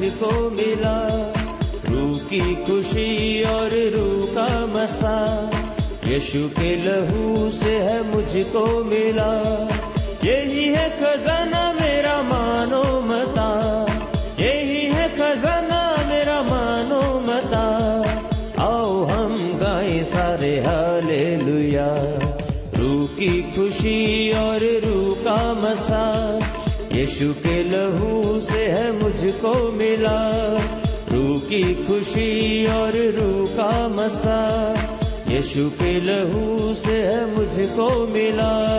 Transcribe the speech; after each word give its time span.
مجھ 0.00 0.08
کو 0.18 0.50
ملا۔ 0.50 1.30
روح 1.90 2.18
کی 2.28 2.54
خوشی 2.66 3.44
اور 3.48 3.70
روح 3.70 4.34
کا 4.34 4.64
مسا۔ 4.68 5.50
یشو 6.06 6.46
کے 6.58 6.74
لہو 6.84 7.48
سے 7.62 7.78
ہے 7.78 8.00
مجھ 8.06 8.38
کو 8.52 8.82
ملا۔ 8.84 9.66
یہی 10.22 10.74
ہے 10.74 10.88
خزانہ 11.00 11.45
یشو 27.06 27.32
کے 27.42 27.62
لہو 27.62 28.38
سے 28.40 28.70
ہے 28.70 28.90
مجھ 28.92 29.26
کو 29.40 29.70
ملا۔ 29.74 30.30
روح 31.12 31.48
کی 31.48 31.74
خوشی 31.86 32.66
اور 32.72 32.92
روح 32.92 33.56
کا 33.56 33.88
مسا۔ 33.90 34.74
یشو 35.30 35.68
کے 35.78 36.00
لہو 36.02 36.72
سے 36.84 37.02
ہے 37.02 37.24
مجھ 37.36 37.60
کو 37.76 38.06
ملا۔ 38.10 38.72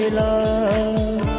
ملا 0.00 1.29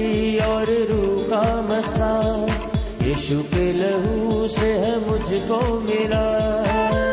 خوشی 0.00 0.38
اور 0.38 0.66
روح 0.66 1.28
کا 1.30 1.60
مسا 1.68 2.46
یشو 3.06 3.40
کے 3.50 3.72
لہو 3.72 4.46
سے 4.48 4.78
ہے 4.78 4.94
مجھ 5.06 5.34
کو 5.48 5.60
ملا۔ 5.80 7.09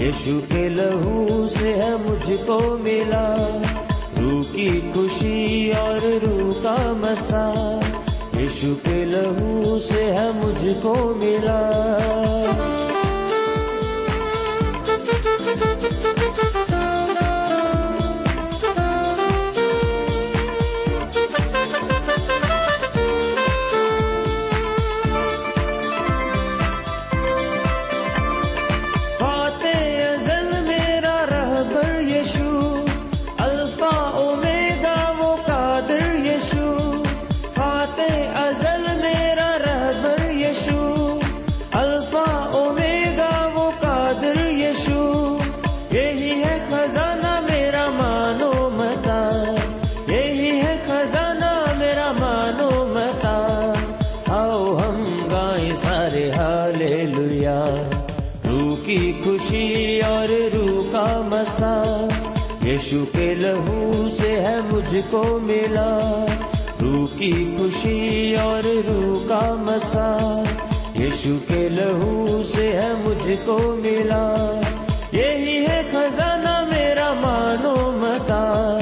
یشو 0.00 0.40
کے 0.48 0.68
لہو 0.68 1.48
سے 1.48 1.74
ہے 1.74 1.96
مجھ 2.06 2.32
کو 2.46 2.76
ملا، 2.80 3.36
روح 4.20 4.42
کی 4.52 4.80
خوشی 4.94 5.72
اور 5.72 6.00
روح 6.02 6.62
کا 6.62 6.92
مسا۔ 6.96 7.80
یشو 8.38 8.74
کے 8.82 9.04
لہو 9.04 9.78
سے 9.78 10.04
ہے 10.12 10.30
مجھ 10.34 10.68
کو 10.82 11.14
ملا۔ 11.16 11.70
ہے 56.20 56.30
ہالے 56.30 57.04
کی 58.86 59.12
خوشی 59.24 60.00
اور 60.00 60.28
رو 60.28 60.88
کا 60.92 61.22
مسا 61.24 62.06
یشو 62.64 63.04
کے 63.12 63.34
لہو 63.34 64.08
سے 64.20 64.40
ہے 64.40 64.56
مجھ 64.72 64.96
کو 65.10 65.38
ملا. 65.42 66.24
رو 66.82 67.06
کی 67.18 67.54
خوشی 67.58 68.36
اور 68.42 68.62
روح 68.64 69.28
کا 69.28 69.54
مسا 69.58 70.42
یشو 70.98 71.36
کے 71.48 71.68
لہو 71.68 72.42
سے 72.54 72.72
ہے 72.72 72.92
مجھ 73.04 73.30
کو 73.44 73.76
ملا. 73.84 74.60
یہی 75.12 75.66
ہے 75.68 75.82
خزانہ 75.92 76.64
میرا 76.72 77.12
مانو 77.20 77.76
متا 77.92 78.78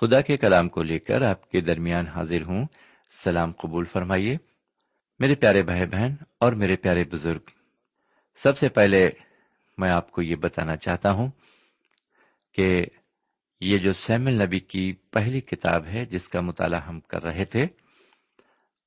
خدا 0.00 0.20
کے 0.20 0.36
کلام 0.36 0.68
کو 0.68 0.82
لے 0.82 0.98
کر 0.98 1.22
آپ 1.22 1.50
کے 1.50 1.60
درمیان 1.60 2.08
حاضر 2.08 2.42
ہوں۔ 2.42 2.66
سلام 3.24 3.52
قبول 3.52 3.84
فرمائیے۔ 3.84 4.36
میرے 5.18 5.34
پیارے 5.34 5.62
بھائی 5.62 5.86
بہن 5.86 6.14
اور 6.40 6.52
میرے 6.52 6.76
پیارے 6.76 7.04
بزرگ، 7.04 7.40
سب 8.42 8.58
سے 8.58 8.68
پہلے 8.68 9.10
میں 9.78 9.90
آپ 9.90 10.10
کو 10.10 10.22
یہ 10.22 10.36
بتانا 10.36 10.76
چاہتا 10.76 11.12
ہوں 11.12 11.30
کہ 12.52 12.86
یہ 13.60 13.78
جو 13.78 13.92
سیمل 13.92 14.42
نبی 14.42 14.60
کی 14.60 14.92
پہلی 14.92 15.40
کتاب 15.40 15.86
ہے 15.86 16.04
جس 16.04 16.28
کا 16.28 16.40
مطالعہ 16.40 16.82
ہم 16.82 17.00
کر 17.00 17.22
رہے 17.22 17.44
تھے، 17.44 17.66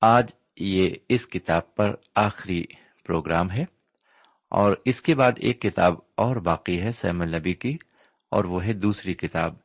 آج 0.00 0.30
یہ 0.56 0.90
اس 1.08 1.26
کتاب 1.26 1.74
پر 1.74 1.94
آخری 2.14 2.64
پروگرام 3.04 3.50
ہے 3.50 3.64
اور 4.48 4.76
اس 4.84 5.02
کے 5.02 5.14
بعد 5.14 5.32
ایک 5.36 5.62
کتاب 5.62 5.94
اور 6.14 6.36
باقی 6.36 6.80
ہے 6.80 6.92
سیمل 6.92 7.36
نبی 7.36 7.54
کی 7.54 7.76
اور 8.30 8.44
وہ 8.44 8.64
ہے 8.64 8.72
دوسری 8.72 9.14
کتاب 9.14 9.63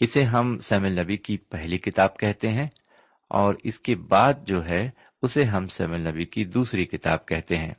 اسے 0.00 0.24
ہم 0.24 0.58
سیمل 0.58 1.00
نبی 1.00 1.16
کی 1.16 1.36
پہلی 1.36 1.78
کتاب 1.78 2.16
کہتے 2.16 2.48
ہیں، 2.48 2.68
اور 3.30 3.54
اس 3.64 3.78
کے 3.78 3.96
بعد 3.96 4.34
جو 4.46 4.66
ہے، 4.66 4.90
اسے 5.22 5.44
ہم 5.44 5.68
سیمل 5.68 6.08
نبی 6.08 6.24
کی 6.24 6.44
دوسری 6.44 6.84
کتاب 6.84 7.26
کہتے 7.26 7.56
ہیں۔ 7.56 7.74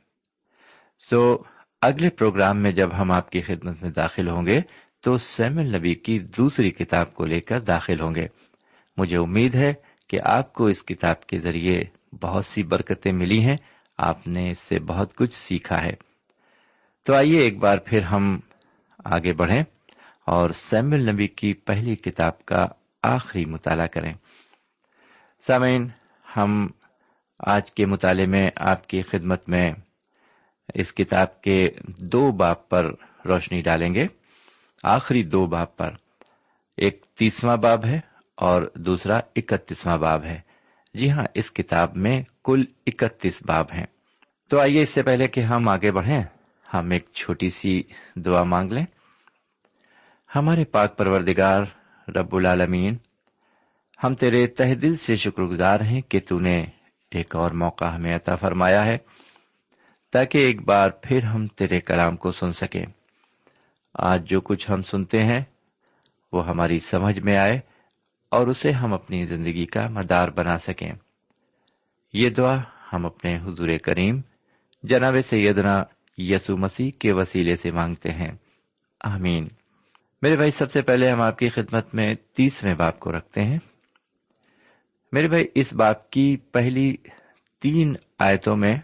سو، 1.10 1.36
اگلے 1.82 2.10
پروگرام 2.10 2.62
میں 2.62 2.72
جب 2.72 2.88
ہم 2.98 3.10
آپ 3.10 3.30
کی 3.30 3.40
خدمت 3.40 3.82
میں 3.82 3.90
داخل 3.90 4.28
ہوں 4.28 4.46
گے، 4.46 4.60
تو 5.00 5.18
سیمل 5.18 5.76
نبی 5.76 5.94
کی 5.94 6.18
دوسری 6.18 6.70
کتاب 6.70 7.14
کو 7.14 7.24
لے 7.24 7.40
کر 7.40 7.60
داخل 7.60 8.00
ہوں 8.00 8.14
گے۔ 8.14 8.26
مجھے 8.96 9.16
امید 9.16 9.54
ہے 9.54 9.74
کہ 10.08 10.18
آپ 10.24 10.52
کو 10.52 10.66
اس 10.66 10.82
کتاب 10.82 11.26
کے 11.26 11.38
ذریعے 11.38 11.84
بہت 12.22 12.44
سی 12.44 12.62
برکتیں 12.62 13.12
ملی 13.12 13.44
ہیں۔ 13.44 13.56
آپ 13.98 14.28
نے 14.28 14.50
اس 14.50 14.58
سے 14.58 14.78
بہت 14.78 15.16
کچھ 15.16 15.34
سیکھا 15.34 15.84
ہے۔ 15.84 15.92
تو 17.02 17.14
آئیے 17.14 17.40
ایک 17.40 17.58
بار 17.58 17.78
پھر 17.78 18.02
ہم 18.02 18.40
آگے 19.04 19.32
بڑھیں۔ 19.32 19.62
اور 20.32 20.50
سیمل 20.50 21.12
نبی 21.12 21.26
کی 21.26 21.54
پہلی 21.54 21.96
کتاب 21.96 22.44
کا 22.44 22.66
آخری 23.02 23.44
مطالعہ 23.44 23.86
کریں۔ 23.86 24.12
سامعین، 25.46 25.88
ہم 26.36 26.66
آج 27.38 27.72
کے 27.72 27.86
مطالعے 27.86 28.26
میں 28.26 28.50
آپ 28.56 28.86
کی 28.86 29.02
خدمت 29.02 29.48
میں 29.48 29.72
اس 30.74 30.92
کتاب 30.92 31.42
کے 31.42 31.70
دو 31.86 32.30
باپ 32.30 32.68
پر 32.68 32.92
روشنی 33.24 33.62
ڈالیں 33.62 33.94
گے۔ 33.94 34.06
آخری 34.82 35.22
دو 35.22 35.46
باب 35.46 35.76
پر 35.76 35.90
ایک 36.76 37.04
تیسواں 37.18 37.56
باب 37.56 37.84
ہے 37.84 38.00
اور 38.34 38.62
دوسرا 38.74 39.20
اکتیسواں 39.36 39.98
باب 39.98 40.24
ہے۔ 40.24 40.40
جی 40.94 41.10
ہاں 41.10 41.24
اس 41.34 41.50
کتاب 41.50 41.96
میں 41.96 42.22
کل 42.44 42.64
اکتیس 42.86 43.42
باب 43.46 43.66
ہیں۔ 43.72 43.86
تو 44.50 44.60
آئیے 44.60 44.80
اس 44.80 44.90
سے 44.90 45.02
پہلے 45.02 45.26
کہ 45.26 45.40
ہم 45.40 45.68
آگے 45.68 45.92
بڑھیں۔ 45.92 46.22
ہم 46.74 46.90
ایک 46.90 47.08
چھوٹی 47.12 47.50
سی 47.50 47.82
دعا 48.16 48.42
مانگ 48.42 48.72
لیں۔ 48.72 48.84
ہمارے 50.36 50.64
پاک 50.64 50.98
پروردگار 50.98 51.62
رب 52.08 52.34
العالمین، 52.34 52.96
ہم 54.04 54.14
تیرے 54.14 54.46
تہ 54.46 54.74
دل 54.74 54.96
سے 54.96 55.16
شکر 55.16 55.42
گزار 55.42 55.80
ہیں 55.80 56.00
کہ 56.00 56.20
تو 56.28 56.38
نے 56.38 56.64
ایک 57.10 57.36
اور 57.36 57.50
موقع 57.50 57.84
ہمیں 57.84 58.16
عطا 58.16 58.36
فرمایا 58.36 58.84
ہے، 58.84 58.98
تاکہ 60.12 60.38
ایک 60.38 60.62
بار 60.62 60.90
پھر 60.90 61.24
ہم 61.24 61.46
تیرے 61.46 61.80
کلام 61.80 62.16
کو 62.16 62.30
سن 62.30 62.52
سکیں۔ 62.52 62.84
آج 63.94 64.28
جو 64.28 64.40
کچھ 64.40 64.70
ہم 64.70 64.82
سنتے 64.82 65.22
ہیں، 65.22 65.44
وہ 66.32 66.48
ہماری 66.48 66.78
سمجھ 66.78 67.18
میں 67.18 67.36
آئے 67.36 67.60
اور 68.30 68.46
اسے 68.46 68.70
ہم 68.70 68.92
اپنی 68.92 69.26
زندگی 69.26 69.66
کا 69.66 69.88
مدار 69.88 70.28
بنا 70.28 70.58
سکیں۔ 70.58 70.92
یہ 72.12 72.30
دعا 72.30 72.56
ہم 72.92 73.06
اپنے 73.06 73.36
حضور 73.36 73.68
کریم، 73.82 74.20
جناب 74.82 75.14
سیدنا 75.24 75.82
یسو 76.18 76.56
مسیح 76.56 76.90
کے 76.98 77.12
وسیلے 77.12 77.56
سے 77.56 77.70
مانگتے 77.70 78.10
ہیں۔ 78.10 78.32
آمین۔ 79.04 79.48
میرے 80.22 80.36
بھائی، 80.36 80.50
سب 80.50 80.70
سے 80.70 80.82
پہلے 80.82 81.10
ہم 81.10 81.20
آپ 81.20 81.38
کی 81.38 81.48
خدمت 81.48 81.94
میں 81.94 82.14
تیسویں 82.14 82.74
باپ 82.74 83.00
کو 83.00 83.12
رکھتے 83.12 83.40
ہیں۔ 83.40 83.58
میرے 85.12 85.28
بھائی، 85.28 85.46
اس 85.54 85.72
باپ 85.72 86.10
کی 86.10 86.36
پہلی 86.36 86.96
تین 87.62 87.94
آیتوں 88.18 88.56
میں 88.56 88.76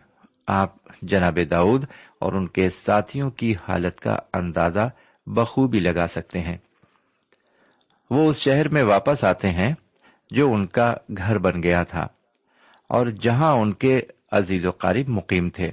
آپ 0.46 0.74
جناب 1.02 1.38
داؤد 1.50 1.84
اور 2.20 2.32
ان 2.32 2.48
کے 2.48 2.70
ساتھیوں 2.70 3.30
کی 3.30 3.52
حالت 3.52 4.00
کا 4.00 4.16
اندازہ 4.34 4.88
بخوبی 5.26 5.80
لگا 5.80 6.06
سکتے 6.06 6.40
ہیں۔ 6.40 6.56
وہ 8.10 8.30
اس 8.30 8.36
شہر 8.36 8.68
میں 8.68 8.82
واپس 8.82 9.24
آتے 9.24 9.50
ہیں 9.50 9.74
جو 10.30 10.52
ان 10.52 10.66
کا 10.66 10.94
گھر 11.18 11.38
بن 11.38 11.62
گیا 11.62 11.82
تھا 11.82 12.02
اور 12.88 13.06
جہاں 13.06 13.52
ان 13.52 13.72
کے 13.72 14.00
عزیز 14.32 14.66
و 14.66 14.70
قریب 14.70 15.08
مقیم 15.08 15.50
تھے۔ 15.50 15.66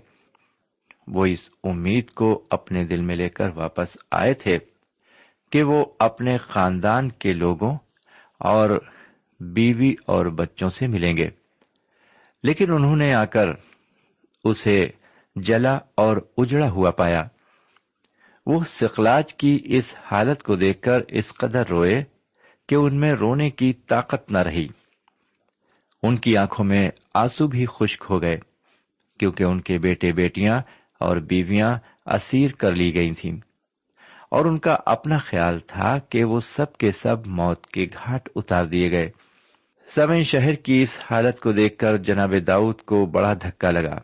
وہ 1.07 1.25
اس 1.25 1.49
امید 1.63 2.09
کو 2.09 2.43
اپنے 2.49 2.83
دل 2.83 3.01
میں 3.01 3.15
لے 3.15 3.29
کر 3.29 3.49
واپس 3.55 3.97
آئے 4.11 4.33
تھے۔ 4.33 4.57
کہ 5.53 5.63
وہ 5.63 5.85
اپنے 5.99 6.37
خاندان 6.37 7.09
کے 7.09 7.33
لوگوں 7.33 7.77
اور 8.39 8.69
بیوی 9.39 9.95
اور 10.05 10.25
بچوں 10.25 10.69
سے 10.69 10.87
ملیں 10.87 11.17
گے۔ 11.17 11.29
لیکن 12.43 12.73
انہوں 12.73 12.95
نے 12.95 13.13
آ 13.13 13.25
کر 13.25 13.45
اسے 14.43 14.87
جلا 15.35 15.79
اور 15.95 16.17
اجڑا 16.37 16.69
ہوا 16.69 16.91
پایا۔ 16.91 17.23
وہ 18.45 18.63
سکلاج 18.63 19.33
کی 19.33 19.59
اس 19.63 19.95
حالت 20.11 20.43
کو 20.43 20.55
دیکھ 20.55 20.81
کر 20.81 21.01
اس 21.07 21.33
قدر 21.33 21.67
روئے 21.67 22.03
کہ 22.67 22.75
ان 22.75 22.99
میں 22.99 23.11
رونے 23.11 23.49
کی 23.49 23.73
طاقت 23.73 24.31
نہ 24.31 24.39
رہی۔ 24.39 24.67
ان 26.03 26.17
کی 26.17 26.37
آنکھوں 26.37 26.65
میں 26.65 26.89
آنسو 27.13 27.47
بھی 27.47 27.65
خشک 27.65 28.05
ہو 28.09 28.21
گئے، 28.21 28.37
کیونکہ 29.19 29.43
ان 29.43 29.61
کے 29.61 29.79
بیٹے 29.79 30.11
بیٹیاں 30.11 30.59
اور 30.99 31.17
بیویاں 31.17 31.75
اسیر 32.05 32.51
کر 32.51 32.75
لی 32.75 32.95
گئی 32.95 33.13
تھیں۔ 33.13 33.52
اور 34.33 34.45
ان 34.45 34.59
کا 34.59 34.77
اپنا 34.85 35.17
خیال 35.17 35.59
تھا 35.59 35.99
کہ 35.99 36.23
وہ 36.23 36.39
سب 36.39 36.73
کے 36.73 36.91
سب 36.91 37.27
موت 37.27 37.67
کے 37.67 37.85
گھاٹ 37.85 38.29
اتار 38.35 38.65
دیے 38.65 38.91
گئے۔ 38.91 39.11
سمے 39.95 40.23
شہر 40.23 40.53
کی 40.53 40.81
اس 40.81 40.99
حالت 41.11 41.39
کو 41.39 41.51
دیکھ 41.51 41.77
کر 41.77 41.97
جناب 41.97 42.33
داؤد 42.47 42.81
کو 42.81 43.05
بڑا 43.05 43.33
دھکا 43.33 43.71
لگا 43.71 43.99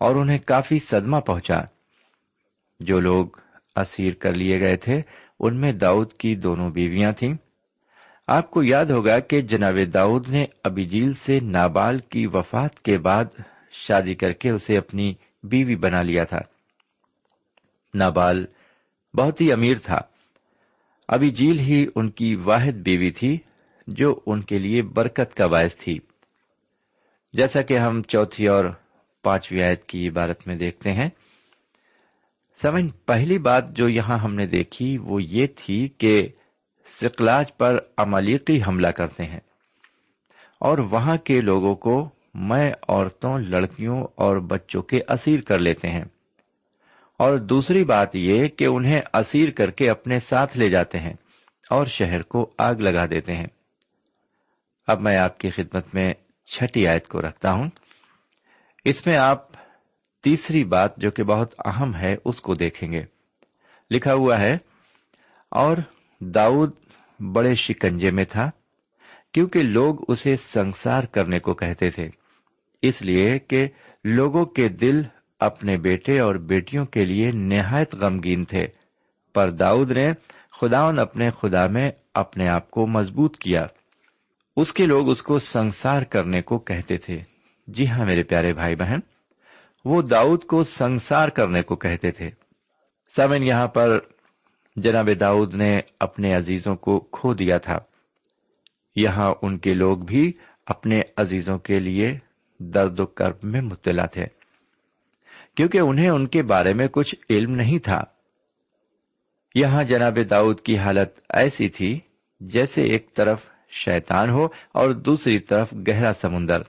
اور 0.00 0.16
انہیں 0.16 0.38
کافی 0.38 0.78
صدمہ 0.78 1.16
پہنچا۔ 1.16 1.60
جو 2.80 3.00
لوگ 3.00 3.26
اسیر 3.76 4.14
کر 4.14 4.34
لیے 4.34 4.60
گئے 4.60 4.76
تھے، 4.76 5.00
ان 5.40 5.60
میں 5.60 5.72
داؤد 5.72 6.12
کی 6.12 6.34
دونوں 6.34 6.70
بیویاں 6.70 7.12
تھیں۔ 7.12 7.34
آپ 8.26 8.50
کو 8.50 8.62
یاد 8.62 8.86
ہوگا 8.86 9.18
کہ 9.18 9.40
جناب 9.40 9.78
داؤد 9.94 10.28
نے 10.28 10.46
ابیجیل 10.64 11.12
سے 11.14 11.40
نابال 11.40 11.98
کی 11.98 12.26
وفات 12.26 12.82
کے 12.82 12.98
بعد 12.98 13.24
شادی 13.72 14.14
کر 14.14 14.32
کے 14.32 14.50
اسے 14.50 14.76
اپنی 14.76 15.14
بیوی 15.42 15.76
بنا 15.76 16.02
لیا 16.02 16.24
تھا۔ 16.24 16.40
نابال 17.94 18.46
بہت 19.14 19.40
ہی 19.40 19.52
امیر 19.52 19.78
تھا۔ 19.78 19.98
ابھی 21.08 21.30
جیل 21.30 21.58
ہی 21.58 21.86
ان 21.94 22.10
کی 22.10 22.34
واحد 22.34 22.72
بیوی 22.72 23.10
تھی 23.10 23.38
جو 23.86 24.20
ان 24.26 24.40
کے 24.40 24.58
لیے 24.58 24.82
برکت 24.82 25.34
کا 25.34 25.46
باعث 25.46 25.76
تھی۔ 25.76 25.98
جیسا 27.32 27.62
کہ 27.62 27.78
ہم 27.78 28.02
چوتھی 28.02 28.46
اور 28.46 28.64
پانچویں 29.22 29.62
آیت 29.62 29.84
کی 29.84 30.08
عبارت 30.08 30.46
میں 30.46 30.56
دیکھتے 30.56 30.92
ہیں۔ 30.92 31.10
سمن 32.62 32.88
پہلی 32.88 33.38
بات 33.38 33.76
جو 33.76 33.88
یہاں 33.88 34.18
ہم 34.18 34.34
نے 34.34 34.46
دیکھی 34.46 34.98
وہ 34.98 35.22
یہ 35.22 35.46
تھی 35.46 35.88
کہ 35.88 36.28
سکلاج 37.02 37.56
پر 37.56 37.78
عملیقی 37.96 38.60
حملہ 38.66 38.88
کرتے 38.88 39.24
ہیں۔ 39.24 39.40
اور 40.60 40.78
وہاں 40.78 41.16
کے 41.16 41.40
لوگوں 41.40 41.74
کو 41.74 42.08
میں 42.34 42.72
عورتوں، 42.88 43.38
لڑکیوں 43.38 44.06
اور 44.14 44.36
بچوں 44.36 44.82
کے 44.82 45.00
اسیر 45.08 45.40
کر 45.40 45.58
لیتے 45.58 45.88
ہیں۔ 45.88 46.04
اور 47.20 47.38
دوسری 47.38 47.84
بات 47.84 48.16
یہ 48.16 48.48
کہ 48.48 48.64
انہیں 48.64 49.00
اسیر 49.14 49.50
کر 49.50 49.70
کے 49.70 49.90
اپنے 49.90 50.18
ساتھ 50.18 50.58
لے 50.58 50.70
جاتے 50.70 50.98
ہیں 50.98 51.12
اور 51.70 51.86
شہر 51.86 52.22
کو 52.22 52.50
آگ 52.58 52.74
لگا 52.74 53.06
دیتے 53.06 53.36
ہیں۔ 53.36 53.46
اب 54.86 55.00
میں 55.00 55.16
آپ 55.16 55.38
کی 55.38 55.50
خدمت 55.50 55.94
میں 55.94 56.12
چھٹی 56.46 56.86
آیت 56.86 57.08
کو 57.08 57.22
رکھتا 57.22 57.52
ہوں۔ 57.52 57.70
اس 58.84 59.06
میں 59.06 59.16
آپ 59.16 59.46
تیسری 60.22 60.64
بات 60.64 60.96
جو 60.96 61.10
کہ 61.10 61.22
بہت 61.22 61.54
اہم 61.64 61.94
ہے، 61.94 62.16
اس 62.24 62.40
کو 62.40 62.54
دیکھیں 62.54 62.92
گے۔ 62.92 63.04
لکھا 63.90 64.14
ہوا 64.14 64.40
ہے، 64.40 64.56
اور 65.50 65.76
داؤد 66.20 66.70
بڑے 67.20 67.54
شکنجے 67.54 68.10
میں 68.10 68.24
تھا، 68.24 68.50
کیونکہ 69.32 69.62
لوگ 69.62 69.96
اسے 70.08 70.36
سنسار 70.36 71.04
کرنے 71.04 71.38
کو 71.38 71.54
کہتے 71.54 71.90
تھے۔ 71.90 72.08
اس 72.82 73.02
لیے 73.02 73.38
کہ 73.38 73.68
لوگوں 74.04 74.44
کے 74.44 74.68
دل 74.68 75.02
اپنے 75.40 75.76
بیٹے 75.76 76.20
اور 76.20 76.34
بیٹیوں 76.34 76.86
کے 76.86 77.04
لیے 77.04 77.30
نہایت 77.30 77.94
غمگین 77.94 78.44
تھے۔ 78.44 78.66
پر 79.34 79.50
داؤد 79.50 79.90
نے 79.90 80.12
خداون 80.60 80.98
اپنے 80.98 81.30
خدا 81.30 81.66
میں 81.66 81.90
اپنے 82.14 82.48
آپ 82.48 82.70
کو 82.70 82.86
مضبوط 82.86 83.38
کیا۔ 83.38 83.66
اس 84.56 84.72
کے 84.72 84.86
لوگ 84.86 85.10
اس 85.10 85.22
کو 85.22 85.38
سنسار 85.38 86.02
کرنے 86.02 86.42
کو 86.42 86.58
کہتے 86.58 86.96
تھے۔ 86.96 87.20
جی 87.66 87.88
ہاں 87.88 88.06
میرے 88.06 88.22
پیارے 88.22 88.52
بھائی 88.52 88.76
بہن، 88.76 88.98
وہ 89.84 90.02
داؤد 90.02 90.44
کو 90.44 90.64
سنسار 90.64 91.28
کرنے 91.28 91.62
کو 91.62 91.76
کہتے 91.76 92.10
تھے۔ 92.10 92.30
سمن 93.16 93.42
یہاں 93.42 93.68
پر 93.68 93.98
جناب 94.76 95.08
داؤد 95.20 95.54
نے 95.54 95.80
اپنے 96.00 96.34
عزیزوں 96.34 96.76
کو 96.76 97.00
کھو 97.00 97.34
دیا 97.34 97.58
تھا۔ 97.58 97.78
یہاں 98.96 99.34
ان 99.42 99.58
کے 99.58 99.74
لوگ 99.74 99.98
بھی 99.98 100.32
اپنے 100.66 101.02
عزیزوں 101.16 101.58
کے 101.58 101.80
لیے 101.80 102.18
درد 102.58 103.00
و 103.00 103.06
کرب 103.06 103.36
میں 103.42 103.60
مطلع 103.60 104.06
تھے۔ 104.06 104.39
کیونکہ 105.60 105.78
انہیں 105.78 106.10
ان 106.10 106.26
کے 106.26 106.42
بارے 106.42 106.74
میں 106.74 106.88
کچھ 106.88 107.14
علم 107.30 107.54
نہیں 107.54 107.78
تھا۔ 107.78 108.04
یہاں 109.54 109.82
جناب 109.82 110.18
داؤد 110.30 110.60
کی 110.60 110.78
حالت 110.78 111.08
ایسی 111.28 111.68
تھی 111.68 112.00
جیسے 112.40 112.82
ایک 112.82 113.14
طرف 113.14 113.40
شیطان 113.70 114.30
ہو 114.30 114.44
اور 114.72 114.90
دوسری 114.90 115.38
طرف 115.38 115.74
گہرا 115.88 116.12
سمندر۔ 116.12 116.62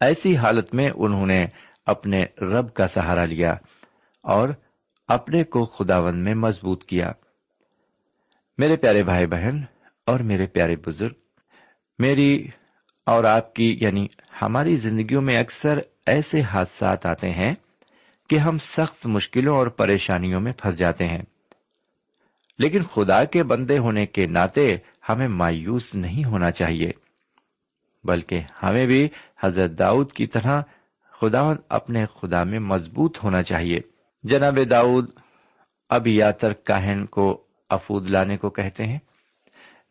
ایسی 0.00 0.36
حالت 0.36 0.74
میں 0.74 0.90
انہوں 0.94 1.26
نے 1.26 1.46
اپنے 1.86 2.24
رب 2.40 2.74
کا 2.74 2.86
سہارا 2.86 3.24
لیا 3.24 3.52
اور 4.22 4.48
اپنے 5.08 5.44
کو 5.44 5.64
خداون 5.64 6.24
میں 6.24 6.34
مضبوط 6.34 6.84
کیا۔ 6.84 7.12
میرے 8.58 8.76
پیارے 8.76 9.02
بھائی 9.02 9.26
بہن 9.26 9.62
اور 10.06 10.20
میرے 10.20 10.46
پیارے 10.46 10.76
بزرگ، 10.76 11.14
میری 11.98 12.48
اور 13.06 13.24
آپ 13.24 13.54
کی 13.54 13.78
یعنی 13.80 14.06
ہماری 14.42 14.76
زندگیوں 14.76 15.22
میں 15.22 15.40
اکثر 15.40 15.78
ایسے 16.06 16.40
حادثات 16.40 17.06
آتے 17.06 17.30
ہیں 17.30 17.54
کہ 18.28 18.38
ہم 18.38 18.58
سخت 18.58 19.06
مشکلوں 19.06 19.56
اور 19.56 19.66
پریشانیوں 19.66 20.40
میں 20.40 20.52
پھنس 20.52 20.78
جاتے 20.78 21.06
ہیں۔ 21.06 21.22
لیکن 22.58 22.82
خدا 22.82 23.24
کے 23.24 23.42
بندے 23.42 23.78
ہونے 23.78 24.06
کے 24.06 24.26
ناطے 24.26 24.76
ہمیں 25.08 25.28
مایوس 25.28 25.94
نہیں 25.94 26.24
ہونا 26.24 26.50
چاہیے، 26.50 26.90
بلکہ 28.04 28.40
ہمیں 28.62 28.86
بھی 28.86 29.08
حضرت 29.42 29.70
داؤد 29.70 30.12
کی 30.12 30.26
طرح 30.26 30.62
خدا 31.20 31.40
اپنے 31.68 32.04
خدا 32.06 32.44
میں 32.44 32.58
مضبوط 32.58 33.18
ہونا 33.24 33.42
چاہیے۔ 33.42 33.80
جناب 34.22 34.58
داؤد، 34.70 35.10
اب 35.88 36.06
یاتر 36.06 36.52
کاہن 36.52 37.06
کو 37.06 37.44
افود 37.70 38.10
لانے 38.10 38.36
کو 38.36 38.50
کہتے 38.50 38.84
ہیں، 38.84 38.98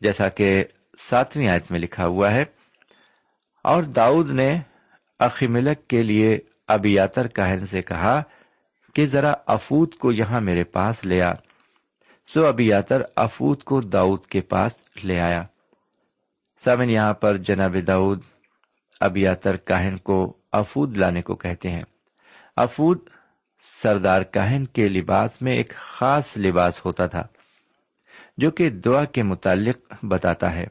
جیسا 0.00 0.28
کہ 0.28 0.64
ساتویں 0.98 1.48
آیت 1.48 1.70
میں 1.70 1.80
لکھا 1.80 2.06
ہوا 2.06 2.32
ہے۔ 2.32 2.44
اور 3.62 3.82
داؤد 3.82 4.30
نے 4.30 4.60
اخیملک 5.18 5.88
کے 5.88 6.02
لیے 6.02 6.38
ابیاتر 6.68 7.26
کاہن 7.26 7.66
سے 7.66 7.82
کہا 7.82 8.22
کہ 8.94 9.06
ذرا 9.06 9.32
افود 9.46 9.94
کو 9.94 10.12
یہاں 10.12 10.40
میرے 10.40 10.64
پاس 10.64 11.04
لے 11.04 11.22
آ۔ 11.22 11.30
سو 12.26 12.46
ابیاتر 12.46 13.02
افود 13.16 13.62
کو 13.62 13.80
داؤد 13.80 14.26
کے 14.26 14.40
پاس 14.40 14.72
لے 15.04 15.20
آیا۔ 15.20 15.42
سامن 16.64 16.90
یہاں 16.90 17.14
پر 17.14 17.36
جناب 17.36 17.76
داؤد 17.86 18.22
ابیاتر 19.00 19.56
کاہن 19.56 19.96
کو 19.96 20.36
افود 20.52 20.96
لانے 20.96 21.22
کو 21.22 21.34
کہتے 21.34 21.70
ہیں۔ 21.70 21.84
افود 22.56 22.98
سردار 23.82 24.22
کاہن 24.22 24.66
کے 24.66 24.88
لباس 24.88 25.42
میں 25.42 25.52
ایک 25.52 25.72
خاص 25.76 26.36
لباس 26.36 26.84
ہوتا 26.84 27.06
تھا، 27.06 27.22
جو 28.38 28.50
کہ 28.50 28.70
دعا 28.70 29.04
کے 29.04 29.22
متعلق 29.22 30.04
بتاتا 30.04 30.54
ہے۔ 30.54 30.66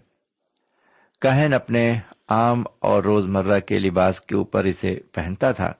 کہن 1.21 1.53
اپنے 1.53 1.99
عام 2.29 2.63
اور 2.79 3.03
روزمرہ 3.03 3.59
کے 3.59 3.79
لباس 3.79 4.21
کے 4.21 4.35
اوپر 4.35 4.63
اسے 4.63 4.99
پہنتا 5.13 5.51
تھا۔ 5.51 5.73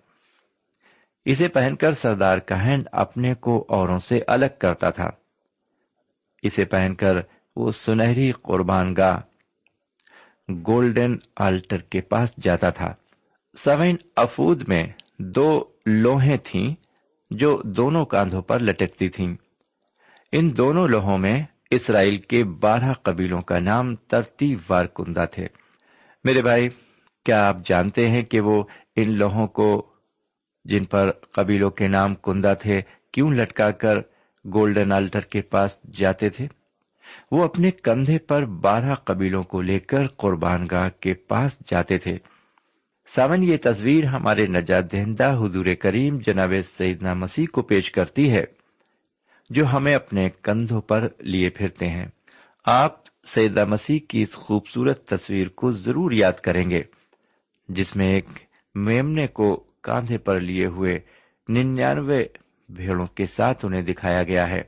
اسے 1.28 1.48
پہن 1.48 1.76
کر 1.76 1.94
سردار 1.94 2.38
کہن 2.38 2.82
اپنے 2.92 3.34
کو 3.34 3.66
اوروں 3.70 4.00
سے 4.00 4.22
الگ 4.28 4.46
کرتا 4.60 4.90
تھا۔ 4.90 5.10
اسے 6.42 6.66
پہن 6.66 6.96
کر 6.96 7.18
وہ 7.56 7.72
سنہری 7.72 8.32
قربان 8.32 8.96
گاہ 8.98 9.20
گولڈن 10.50 11.16
آلٹر 11.36 11.78
کے 11.78 12.02
پاس 12.02 12.34
جاتا 12.44 12.70
تھا۔ 12.70 12.94
سوین 13.58 13.96
افود 14.16 14.68
میں 14.68 14.88
دو 15.20 15.64
لوہے 15.86 16.38
تھیں 16.38 16.76
جو 17.32 17.62
دونوں 17.64 18.06
کاندھوں 18.06 18.42
پر 18.42 18.60
لٹکتی 18.60 19.10
تھیں۔ 19.10 19.36
ان 20.32 20.58
دونوں 20.58 20.88
لوہوں 20.88 21.18
میں 21.18 21.44
اسرائیل 21.72 22.18
کے 22.18 22.44
بارہ 22.44 22.94
قبیلوں 22.94 23.42
کا 23.42 23.60
نام 23.60 23.96
ترتیب 23.96 24.60
وار 24.70 24.86
کندہ 24.86 25.26
تھے۔ 25.32 25.48
میرے 26.24 26.42
بھائی، 26.42 26.70
کیا 27.26 27.48
آپ 27.48 27.58
جانتے 27.66 28.10
ہیں 28.10 28.24
کہ 28.24 28.40
وہ 28.40 28.64
ان 28.96 29.12
لوہوں 29.12 29.48
کو 29.48 29.94
جن 30.68 30.86
پر 30.86 31.12
قبیلوں 31.32 31.70
کے 31.70 31.88
نام 31.88 32.16
کندہ 32.16 32.54
تھے، 32.62 32.82
کیوں 33.14 33.32
لٹکا 33.32 33.72
کر 33.72 33.98
گولڈن 34.46 34.92
آلٹر 34.92 35.20
کے 35.20 35.42
پاس 35.42 35.78
جاتے 35.94 36.30
تھے؟ 36.30 36.48
وہ 37.32 37.44
اپنے 37.44 37.72
کندھے 37.72 38.18
پر 38.20 38.46
بارہ 38.46 38.94
قبیلوں 38.94 39.44
کو 39.44 39.62
لے 39.62 39.80
کر 39.80 40.08
قربان 40.08 40.68
گاہ 40.72 40.90
کے 41.00 41.14
پاس 41.14 41.58
جاتے 41.68 41.98
تھے۔ 41.98 42.18
ساون 43.16 43.44
یہ 43.44 43.58
تصویر 43.64 44.06
ہمارے 44.06 44.46
نجات 44.48 44.92
دہندہ 44.92 45.38
حضور 45.40 45.66
کریم 45.80 46.18
جناب 46.18 46.54
سیدنا 46.78 47.14
مسیح 47.14 47.46
کو 47.52 47.62
پیش 47.62 47.92
کرتی 47.92 48.32
ہے، 48.32 48.44
جو 49.50 49.66
ہمیں 49.66 49.96
اپنے 49.96 50.28
کندھوں 50.42 50.82
پر 50.82 51.08
لیے 51.20 51.50
پھرتے 51.50 51.90
ہیں۔ 51.90 52.06
آپ 52.66 52.96
سیدہ 53.34 53.66
مسیح 53.66 54.00
کی 54.10 54.22
اس 54.22 54.32
خوبصورت 54.32 55.06
تصویر 55.06 55.48
کو 55.48 55.72
ضرور 55.72 56.12
یاد 56.12 56.40
کریں 56.42 56.70
گے، 56.70 56.82
جس 57.70 57.96
میں 57.96 58.08
ایک 58.08 58.28
میمنے 58.76 59.28
کو 59.28 59.64
کاندھے 59.88 60.18
پر 60.18 60.40
لیے 60.40 60.66
ہوئے 60.66 61.00
ننانوے 61.50 62.26
بھیڑوں 62.70 63.06
کے 63.06 63.26
ساتھ 63.26 63.66
انہیں 63.66 63.82
دکھایا 63.82 64.24
گیا 64.24 64.50
ہے۔ 64.50 64.62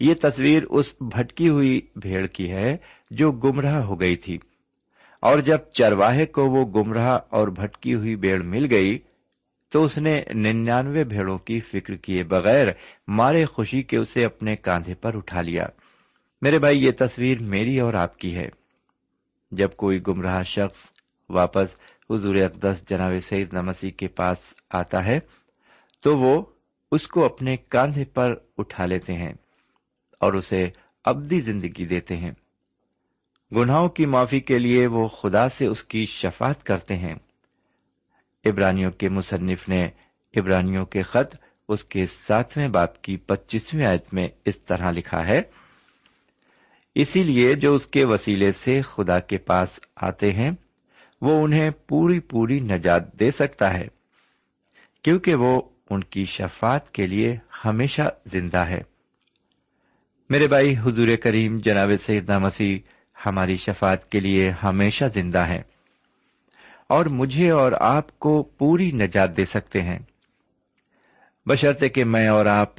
یہ 0.00 0.14
تصویر 0.22 0.62
اس 0.70 0.94
بھٹکی 1.00 1.48
ہوئی 1.48 1.80
بھیڑ 1.96 2.26
کی 2.26 2.52
ہے 2.52 2.76
جو 3.10 3.32
گمراہ 3.32 3.82
ہو 3.82 4.00
گئی 4.00 4.16
تھی۔ 4.16 4.38
اور 5.20 5.38
جب 5.38 5.58
چرواہے 5.72 6.26
کو 6.26 6.44
وہ 6.44 6.64
گمراہ 6.66 7.18
اور 7.28 7.48
بھٹکی 7.48 7.94
ہوئی 7.94 8.16
بھیڑ 8.16 8.42
مل 8.42 8.66
گئی 8.70 8.98
تو 9.72 9.84
اس 9.84 9.98
نے 9.98 10.22
ننانوے 10.34 11.04
بھیڑوں 11.04 11.38
کی 11.38 11.60
فکر 11.60 11.94
کیے 11.94 12.24
بغیر 12.24 12.68
مارے 13.08 13.44
خوشی 13.44 13.82
کے 13.82 13.98
اسے 13.98 14.24
اپنے 14.24 14.56
کاندھے 14.56 14.94
پر 14.94 15.16
اٹھا 15.16 15.40
لیا۔ 15.40 15.66
میرے 16.42 16.58
بھائی، 16.58 16.84
یہ 16.84 16.90
تصویر 16.98 17.38
میری 17.40 17.80
اور 17.80 17.94
آپ 17.94 18.18
کی 18.18 18.36
ہے۔ 18.36 18.48
جب 19.50 19.68
کوئی 19.76 20.00
گمراہ 20.08 20.42
شخص 20.42 20.76
واپس 21.28 21.68
حضور 22.10 22.34
اقدس 22.34 22.88
جناب 22.88 23.12
سعید 23.28 23.52
نمسی 23.52 23.90
کے 23.90 24.08
پاس 24.08 24.36
آتا 24.70 25.04
ہے، 25.04 25.18
تو 26.02 26.18
وہ 26.18 26.42
اس 26.92 27.08
کو 27.08 27.24
اپنے 27.24 27.56
کاندھے 27.56 28.04
پر 28.04 28.34
اٹھا 28.58 28.86
لیتے 28.86 29.12
ہیں 29.12 29.32
اور 30.20 30.32
اسے 30.32 30.68
ابدی 31.04 31.40
زندگی 31.40 31.86
دیتے 31.86 32.16
ہیں۔ 32.16 32.30
گناہوں 33.52 33.88
کی 33.88 34.06
معافی 34.06 34.40
کے 34.40 34.58
لیے 34.58 34.86
وہ 34.86 35.08
خدا 35.08 35.48
سے 35.48 35.66
اس 35.66 35.84
کی 35.84 36.06
شفات 36.06 36.64
کرتے 36.64 36.96
ہیں۔ 36.96 37.14
ابرانیوں 38.44 38.90
کے 38.90 39.08
مصنف 39.08 39.68
نے 39.68 39.82
ابرانیوں 40.34 40.84
کے 40.84 41.02
خط 41.02 41.36
اس 41.68 41.84
کے 41.84 42.06
ساتویں 42.06 42.68
باپ 42.68 43.02
کی 43.02 43.16
پچیسویں 43.16 43.86
آیت 43.86 44.14
میں 44.14 44.28
اس 44.44 44.58
طرح 44.58 44.90
لکھا 44.90 45.26
ہے، 45.26 45.42
اسی 46.94 47.22
لیے 47.22 47.54
جو 47.54 47.74
اس 47.74 47.86
کے 47.86 48.04
وسیلے 48.04 48.52
سے 48.52 48.80
خدا 48.82 49.18
کے 49.18 49.38
پاس 49.38 49.80
آتے 49.96 50.32
ہیں 50.32 50.50
وہ 51.20 51.44
انہیں 51.44 51.70
پوری 51.70 52.20
پوری 52.20 52.60
نجات 52.60 53.20
دے 53.20 53.30
سکتا 53.30 53.74
ہے، 53.74 53.88
کیونکہ 55.02 55.34
وہ 55.34 55.62
ان 55.90 56.04
کی 56.04 56.24
شفات 56.24 56.90
کے 56.90 57.06
لیے 57.06 57.36
ہمیشہ 57.64 58.02
زندہ 58.26 58.58
ہے۔ 58.58 58.80
میرے 60.30 60.46
بھائی، 60.48 60.76
حضور 60.76 61.08
کریم 61.22 61.58
جناب 61.58 61.90
سیدنا 62.00 62.38
مسیح 62.38 62.78
ہماری 63.26 63.56
شفات 63.56 64.10
کے 64.10 64.20
لیے 64.20 64.52
ہمیشہ 64.62 65.04
زندہ 65.04 65.38
ہے 65.38 65.62
اور 66.88 67.06
مجھے 67.06 67.50
اور 67.50 67.72
آپ 67.80 68.18
کو 68.18 68.42
پوری 68.42 68.90
نجات 68.90 69.36
دے 69.36 69.44
سکتے 69.44 69.82
ہیں۔ 69.82 69.98
بشرطے 71.46 71.88
کہ 71.88 72.04
میں 72.04 72.28
اور 72.28 72.46
آپ 72.46 72.74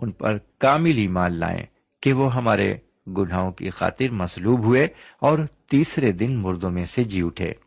ان 0.00 0.10
پر 0.10 0.38
کامل 0.58 0.96
ایمان 0.96 1.32
لائیں 1.32 1.66
کہ 2.02 2.12
وہ 2.12 2.34
ہمارے 2.34 2.74
گناہوں 3.06 3.52
کی 3.52 3.70
خاطر 3.70 4.10
مسلوب 4.10 4.64
ہوئے 4.64 4.84
اور 5.20 5.38
تیسرے 5.70 6.12
دن 6.12 6.36
مردوں 6.36 6.70
میں 6.70 6.84
سے 6.84 7.04
جی 7.04 7.22
اٹھے۔ 7.22 7.63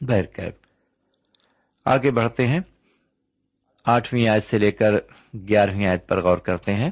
بہرکیب 0.00 0.52
آگے 1.84 2.10
بڑھتے 2.10 2.46
ہیں۔ 2.46 2.60
آٹھویں 3.84 4.28
آیت 4.28 4.44
سے 4.44 4.58
لے 4.58 4.72
کر 4.72 4.92
گیارہویں 5.48 5.86
آیت 5.86 6.08
پر 6.08 6.22
غور 6.22 6.38
کرتے 6.38 6.74
ہیں۔ 6.74 6.90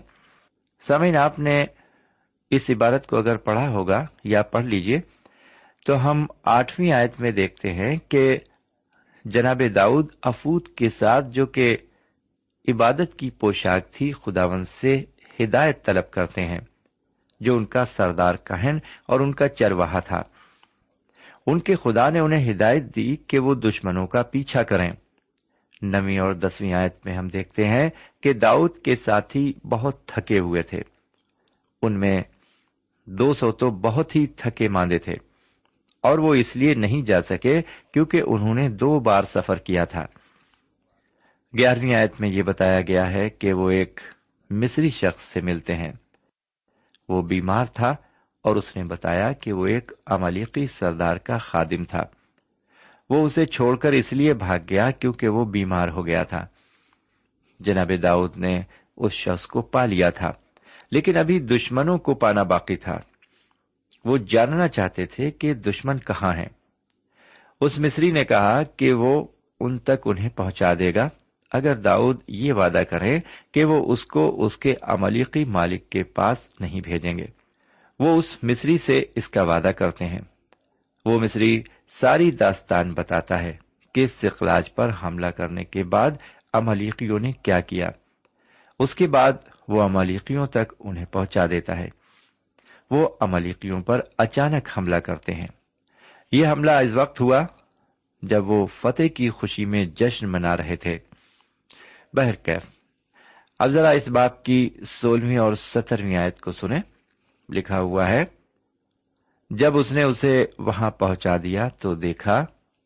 سمین 0.86 1.16
آپ 1.16 1.38
نے 1.38 1.64
اس 2.50 2.70
عبارت 2.70 3.06
کو 3.06 3.16
اگر 3.16 3.36
پڑھا 3.36 3.68
ہوگا 3.68 4.06
یا 4.24 4.42
پڑھ 4.42 4.66
لیجیے، 4.66 5.00
تو 5.86 6.10
ہم 6.10 6.26
آٹھویں 6.44 6.92
آیت 6.92 7.20
میں 7.20 7.30
دیکھتے 7.30 7.72
ہیں 7.72 7.96
کہ 8.08 8.38
جناب 9.24 9.62
داؤد 9.74 10.06
افود 10.22 10.68
کے 10.68 10.88
ساتھ 10.88 11.26
جو 11.28 11.46
کہ 11.46 11.76
عبادت 12.68 13.18
کی 13.18 13.30
پوشاک 13.30 13.92
تھی 13.92 14.12
خداون 14.12 14.64
سے 14.64 15.04
ہدایت 15.40 15.84
طلب 15.84 16.10
کرتے 16.10 16.42
ہیں۔ 16.42 16.60
جو 17.40 17.56
ان 17.56 17.64
کا 17.64 17.84
سردار 17.84 18.34
کہن 18.34 18.78
اور 19.06 19.20
ان 19.20 19.34
کا 19.34 19.48
چرواہا 19.48 19.98
تھا۔ 19.98 20.22
ان 21.50 21.60
کے 21.60 21.74
خدا 21.74 22.10
نے 22.10 22.20
انہیں 22.20 22.50
ہدایت 22.50 22.96
دی 22.96 23.16
کہ 23.16 23.38
وہ 23.38 23.54
دشمنوں 23.54 24.06
کا 24.06 24.22
پیچھا 24.22 24.62
کریں۔ 24.62 24.90
نویں 25.82 26.18
اور 26.18 26.34
دسویں 26.34 26.74
آیت 26.74 27.06
میں 27.06 27.14
ہم 27.14 27.28
دیکھتے 27.28 27.68
ہیں 27.68 27.90
کہ 28.22 28.32
داؤد 28.32 28.78
کے 28.78 28.96
ساتھی 28.96 29.52
بہت 29.64 30.06
تھکے 30.06 30.38
ہوئے 30.38 30.62
تھے۔ 30.62 30.80
ان 31.82 32.00
میں 32.00 32.22
دو 33.06 33.32
سو 33.32 33.52
تو 33.52 33.70
بہت 33.70 34.16
ہی 34.16 34.26
تھکے 34.26 34.68
ماندے 34.68 34.98
تھے۔ 34.98 35.12
اور 36.00 36.18
وہ 36.18 36.34
اس 36.34 36.56
لیے 36.56 36.74
نہیں 36.74 37.02
جا 37.02 37.22
سکے 37.22 37.62
کیونکہ 37.92 38.22
انہوں 38.26 38.54
نے 38.54 38.68
دو 38.68 39.00
بار 39.00 39.24
سفر 39.24 39.56
کیا 39.56 39.84
تھا۔ 39.84 40.06
گیارہویں 41.58 41.94
آیت 41.94 42.20
میں 42.20 42.28
یہ 42.28 42.42
بتایا 42.42 42.80
گیا 42.80 43.10
ہے 43.10 43.30
کہ 43.30 43.52
وہ 43.52 43.70
ایک 43.70 44.00
مصری 44.50 44.88
شخص 44.88 45.22
سے 45.22 45.40
ملتے 45.40 45.74
ہیں۔ 45.74 45.92
وہ 47.08 47.22
بیمار 47.22 47.66
تھا 47.66 47.94
اور 48.48 48.56
اس 48.56 48.76
نے 48.76 48.84
بتایا 48.84 49.32
کہ 49.32 49.52
وہ 49.52 49.66
ایک 49.66 49.92
عملیقی 50.06 50.66
سردار 50.66 51.16
کا 51.16 51.38
خادم 51.38 51.84
تھا۔ 51.84 52.02
وہ 53.10 53.26
اسے 53.26 53.46
چھوڑ 53.46 53.76
کر 53.76 53.92
اس 53.92 54.12
لیے 54.12 54.34
بھاگ 54.34 54.58
گیا 54.70 54.90
کیونکہ 54.90 55.28
وہ 55.28 55.44
بیمار 55.44 55.88
ہو 55.88 56.06
گیا 56.06 56.22
تھا۔ 56.22 56.46
جناب 57.60 57.90
داؤد 58.02 58.36
نے 58.36 58.60
اس 58.96 59.12
شخص 59.12 59.46
کو 59.46 59.62
پا 59.62 59.84
لیا 59.84 60.10
تھا، 60.10 60.30
لیکن 60.90 61.16
ابھی 61.16 61.40
دشمنوں 61.40 61.98
کو 61.98 62.14
پانا 62.14 62.42
باقی 62.42 62.76
تھا۔ 62.76 62.98
وہ 64.04 64.18
جاننا 64.18 64.68
چاہتے 64.68 65.06
تھے 65.06 65.30
کہ 65.30 65.54
دشمن 65.54 65.98
کہاں 65.98 66.36
ہیں۔ 66.36 66.48
اس 67.60 67.78
مصری 67.78 68.10
نے 68.10 68.24
کہا 68.24 68.62
کہ 68.62 68.92
وہ 68.92 69.26
ان 69.60 69.78
تک 69.78 70.00
انہیں 70.04 70.28
پہنچا 70.28 70.74
دے 70.74 70.94
گا۔ 70.94 71.08
اگر 71.52 71.74
داؤد 71.74 72.20
یہ 72.28 72.52
وعدہ 72.52 72.82
کرے 72.90 73.18
کہ 73.52 73.64
وہ 73.64 73.92
اس 73.92 74.04
کو 74.04 74.46
اس 74.46 74.56
کے 74.56 74.74
عملیقی 74.82 75.44
مالک 75.44 75.90
کے 75.90 76.02
پاس 76.02 76.38
نہیں 76.60 76.80
بھیجیں 76.80 77.18
گے۔ 77.18 77.37
وہ 77.98 78.18
اس 78.18 78.44
مصری 78.44 78.78
سے 78.78 79.04
اس 79.14 79.28
کا 79.28 79.42
وعدہ 79.42 79.68
کرتے 79.68 80.04
ہیں۔ 80.04 80.20
وہ 81.04 81.20
مصری 81.20 81.62
ساری 82.00 82.30
داستان 82.30 82.94
بتاتا 82.94 83.42
ہے 83.42 83.56
کہ 83.94 84.06
سخلاج 84.06 84.74
پر 84.74 84.90
حملہ 85.02 85.26
کرنے 85.26 85.64
کے 85.64 85.84
بعد 85.84 86.10
املیقیوں 86.52 87.18
نے 87.18 87.32
کیا 87.32 87.60
کیا۔ 87.60 87.90
اس 88.78 88.94
کے 88.94 89.06
بعد 89.06 89.32
وہ 89.68 89.82
املیقیوں 89.82 90.46
تک 90.46 90.74
انہیں 90.80 91.04
پہنچا 91.04 91.46
دیتا 91.46 91.78
ہے۔ 91.78 91.88
وہ 92.90 93.08
املیقیوں 93.20 93.80
پر 93.80 94.00
اچانک 94.18 94.68
حملہ 94.76 94.96
کرتے 94.96 95.34
ہیں۔ 95.34 95.46
یہ 96.32 96.46
حملہ 96.46 96.70
اس 96.70 96.90
وقت 96.94 97.20
ہوا 97.20 97.46
جب 98.22 98.50
وہ 98.50 98.66
فتح 98.66 99.02
کی 99.16 99.30
خوشی 99.30 99.64
میں 99.64 99.86
جشن 99.86 100.32
منا 100.32 100.56
رہے 100.56 100.76
تھے۔ 100.76 100.98
بہرکیف، 102.12 102.62
اب 103.58 103.70
ذرا 103.70 103.90
اس 103.90 104.08
باپ 104.08 104.42
کی 104.42 104.70
سولہویں 104.86 105.38
اور 105.38 105.54
سترویں 105.54 106.16
آیت 106.16 106.40
کو 106.40 106.52
سنیں۔ 106.52 106.80
لکھا 107.48 107.80
ہوا 107.80 108.10
ہے، 108.10 108.24
جب 109.50 109.76
اس 109.78 109.92
نے 109.92 110.02
اسے 110.02 110.44
وہاں 110.58 110.90
پہنچا 110.90 111.36
دیا 111.36 111.68
تو 111.68 111.94
دیکھا 111.94 112.44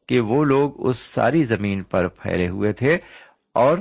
کہ 0.09 0.21
وہ 0.21 0.45
لوگ 0.45 0.87
اس 0.89 0.99
ساری 0.99 1.45
زمین 1.45 1.83
پر 1.83 2.09
پھیلے 2.09 2.49
ہوئے 2.49 2.73
تھے 2.73 2.99
اور 3.55 3.79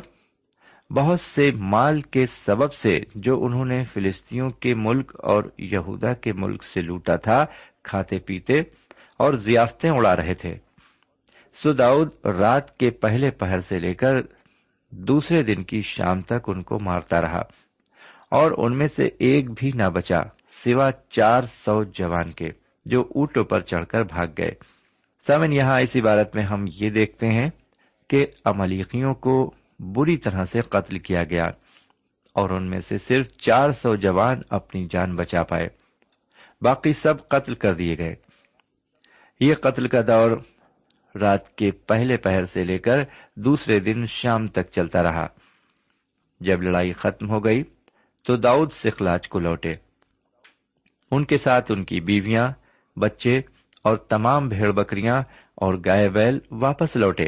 بہت 0.91 1.19
سے 1.19 1.51
مال 1.55 2.01
کے 2.01 2.25
سبب 2.25 2.73
سے 2.73 2.99
جو 3.15 3.45
انہوں 3.45 3.65
نے 3.65 3.83
فلسطینوں 3.93 4.49
کے 4.49 4.75
ملک 4.75 5.11
اور 5.23 5.43
یہودا 5.57 6.13
کے 6.13 6.33
ملک 6.33 6.63
سے 6.63 6.81
لوٹا 6.81 7.15
تھا، 7.15 7.45
کھاتے 7.83 8.19
پیتے 8.19 8.53
اور 9.17 9.33
ضیافتیں 9.33 9.89
اڑا 9.89 10.15
رہے 10.15 10.33
تھے۔ 10.33 10.55
سداؤد 11.63 12.25
رات 12.25 12.77
کے 12.77 12.91
پہلے 12.91 13.31
پہر 13.31 13.59
سے 13.59 13.79
لے 13.79 13.93
کر 13.93 14.21
دوسرے 14.89 15.43
دن 15.43 15.63
کی 15.63 15.81
شام 15.81 16.21
تک 16.21 16.49
ان 16.49 16.63
کو 16.63 16.79
مارتا 16.79 17.21
رہا 17.21 17.41
اور 18.31 18.51
ان 18.57 18.77
میں 18.77 18.87
سے 18.87 19.09
ایک 19.19 19.51
بھی 19.51 19.71
نہ 19.75 19.89
بچا۔ 19.89 20.21
سوا 20.51 20.91
چار 21.09 21.41
سو 21.41 21.83
جوان 21.83 22.31
کے 22.31 22.49
جو 22.85 23.01
اونٹوں 23.01 23.43
پر 23.43 23.61
چڑھ 23.61 23.85
کر 23.85 24.03
بھاگ 24.03 24.27
گئے۔ 24.37 24.51
سمن 25.27 25.53
یہاں 25.53 25.79
اس 25.79 25.95
عبارت 25.95 26.35
میں 26.35 26.43
ہم 26.43 26.65
یہ 26.81 26.89
دیکھتے 26.89 27.27
ہیں 27.27 27.49
کہ 28.09 28.25
املیقیوں 28.45 29.13
کو 29.13 29.53
بری 29.79 30.17
طرح 30.17 30.45
سے 30.45 30.61
قتل 30.61 30.99
کیا 30.99 31.23
گیا 31.23 31.45
اور 32.33 32.49
ان 32.49 32.69
میں 32.69 32.79
سے 32.79 32.97
صرف 32.97 33.27
چار 33.27 33.69
سو 33.69 33.95
جوان 33.95 34.41
اپنی 34.49 34.87
جان 34.91 35.15
بچا 35.15 35.43
پائے۔ 35.43 35.67
باقی 36.61 36.93
سب 36.93 37.27
قتل 37.27 37.53
کر 37.53 37.73
دیے 37.73 37.97
گئے۔ 37.97 38.15
یہ 39.39 39.55
قتل 39.55 39.87
کا 39.87 40.01
دور 40.01 40.31
رات 41.17 41.55
کے 41.55 41.71
پہلے 41.71 42.17
پہر 42.17 42.45
سے 42.45 42.63
لے 42.63 42.77
کر 42.77 42.99
دوسرے 43.35 43.79
دن 43.79 44.05
شام 44.05 44.47
تک 44.47 44.71
چلتا 44.71 45.03
رہا۔ 45.03 45.27
جب 46.39 46.61
لڑائی 46.61 46.93
ختم 46.93 47.29
ہو 47.29 47.43
گئی 47.43 47.63
تو 48.27 48.35
داؤد 48.35 48.71
سکھلاج 48.71 49.29
کو 49.29 49.39
لوٹے۔ 49.39 49.90
ان 51.11 51.25
کے 51.25 51.37
ساتھ 51.37 51.71
ان 51.71 51.83
کی 51.83 52.01
بیویاں، 52.01 52.51
بچے 52.99 53.41
اور 53.83 53.97
تمام 53.97 54.49
بھیڑ 54.49 54.71
بکریاں 54.71 55.21
اور 55.55 55.73
گائے 55.85 56.09
بیل 56.09 56.39
واپس 56.51 56.95
لوٹے۔ 56.95 57.27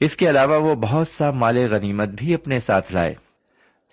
اس 0.00 0.16
کے 0.16 0.30
علاوہ 0.30 0.62
وہ 0.62 0.74
بہت 0.74 1.08
سا 1.08 1.30
مال 1.30 1.58
غنیمت 1.70 2.08
بھی 2.08 2.34
اپنے 2.34 2.58
ساتھ 2.58 2.92
لائے۔ 2.92 3.14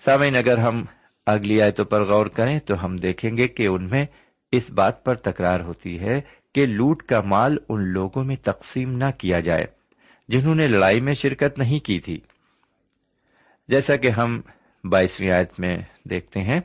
سامعین 0.06 0.36
اگر 0.36 0.58
ہم 0.58 0.86
اگلی 1.26 1.62
آیتوں 1.62 1.86
پر 1.86 2.04
غور 2.04 2.26
کریں 2.26 2.60
تو 2.60 2.86
ہم 2.86 2.98
دیکھیں 2.98 3.38
گے 3.38 3.48
کہ 3.48 3.68
ان 3.68 3.90
میں 3.90 4.06
اس 4.52 4.70
بات 4.70 5.04
پر 5.04 5.16
تکرار 5.16 5.60
ہوتی 5.60 6.00
ہے 6.00 6.22
کہ 6.56 6.66
لوٹ 6.66 7.04
کا 7.04 7.22
مال 7.22 7.58
ان 7.70 7.82
لوگوں 7.82 8.24
میں 8.24 8.36
تقسیم 8.36 8.98
نہ 8.98 9.12
کیا 9.18 9.40
جائے، 9.40 9.66
جنہوں 10.28 10.56
نے 10.56 10.68
لڑائی 10.68 11.02
میں 11.02 11.14
شرکت 11.14 11.60
نہیں 11.60 11.80
کی 11.80 12.00
تھی۔ 12.00 12.20
جیسا 13.68 13.96
کہ 13.96 14.10
ہم 14.10 14.42
بائیسویں 14.84 15.32
آیت 15.32 15.60
میں 15.60 15.78
دیکھتے 16.10 16.40
ہیں، 16.40 16.60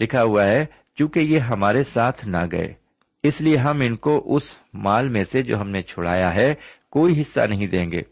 لکھا 0.00 0.22
ہوا 0.22 0.44
ہے 0.44 0.66
چونکہ 0.98 1.20
یہ 1.20 1.38
ہمارے 1.38 1.82
ساتھ 1.82 2.28
نہ 2.28 2.36
گئے۔ 2.52 2.74
اس 3.22 3.40
لیے 3.40 3.56
ہم 3.56 3.80
ان 3.80 3.96
کو 3.96 4.36
اس 4.36 4.42
مال 4.74 5.08
میں 5.08 5.24
سے 5.24 5.42
جو 5.42 5.60
ہم 5.60 5.70
نے 5.70 5.82
چھڑایا 5.82 6.34
ہے، 6.34 6.54
کوئی 6.90 7.20
حصہ 7.20 7.40
نہیں 7.40 7.66
دیں 7.66 7.90
گے۔ 7.90 8.02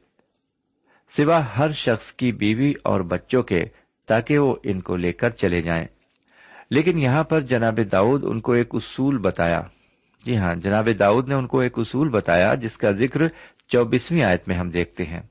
سوا 1.17 1.59
ہر 1.59 1.71
شخص 1.71 2.13
کی 2.13 2.33
بیوی 2.33 2.73
اور 2.85 3.01
بچوں 3.01 3.43
کے، 3.43 3.65
تاکہ 4.07 4.39
وہ 4.39 4.57
ان 4.63 4.81
کو 4.81 4.97
لے 4.97 5.13
کر 5.13 5.31
چلے 5.31 5.63
جائیں۔ 5.63 5.87
لیکن 6.71 6.99
یہاں 6.99 7.25
پر 7.25 7.41
جناب 7.41 7.79
داؤد 7.93 8.25
ان 8.25 8.41
کو 8.41 8.53
ایک 8.53 8.69
اصول 8.73 9.19
بتایا۔ 9.19 9.61
جی 10.25 10.37
ہاں 10.37 10.55
جناب 10.55 10.89
داؤد 10.99 11.29
نے 11.29 11.35
ان 11.35 11.47
کو 11.47 11.61
ایک 11.61 11.73
اصول 11.77 12.09
بتایا، 12.09 12.55
جس 12.55 12.77
کا 12.77 12.91
ذکر 12.91 13.21
چوبیسویں 13.69 14.23
آیت 14.23 14.49
میں 14.49 14.57
ہم 14.57 14.71
دیکھتے 14.71 15.05
ہیں۔ 15.05 15.23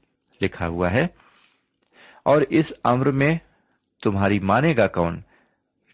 لکھا 0.41 0.67
ہوا 0.67 0.91
ہے، 0.91 1.07
اور 2.25 2.41
اس 2.49 2.73
امر 2.83 3.11
میں 3.11 3.37
تمہاری 4.03 4.39
مانے 4.39 4.73
گا 4.77 4.87
کون؟ 4.87 5.21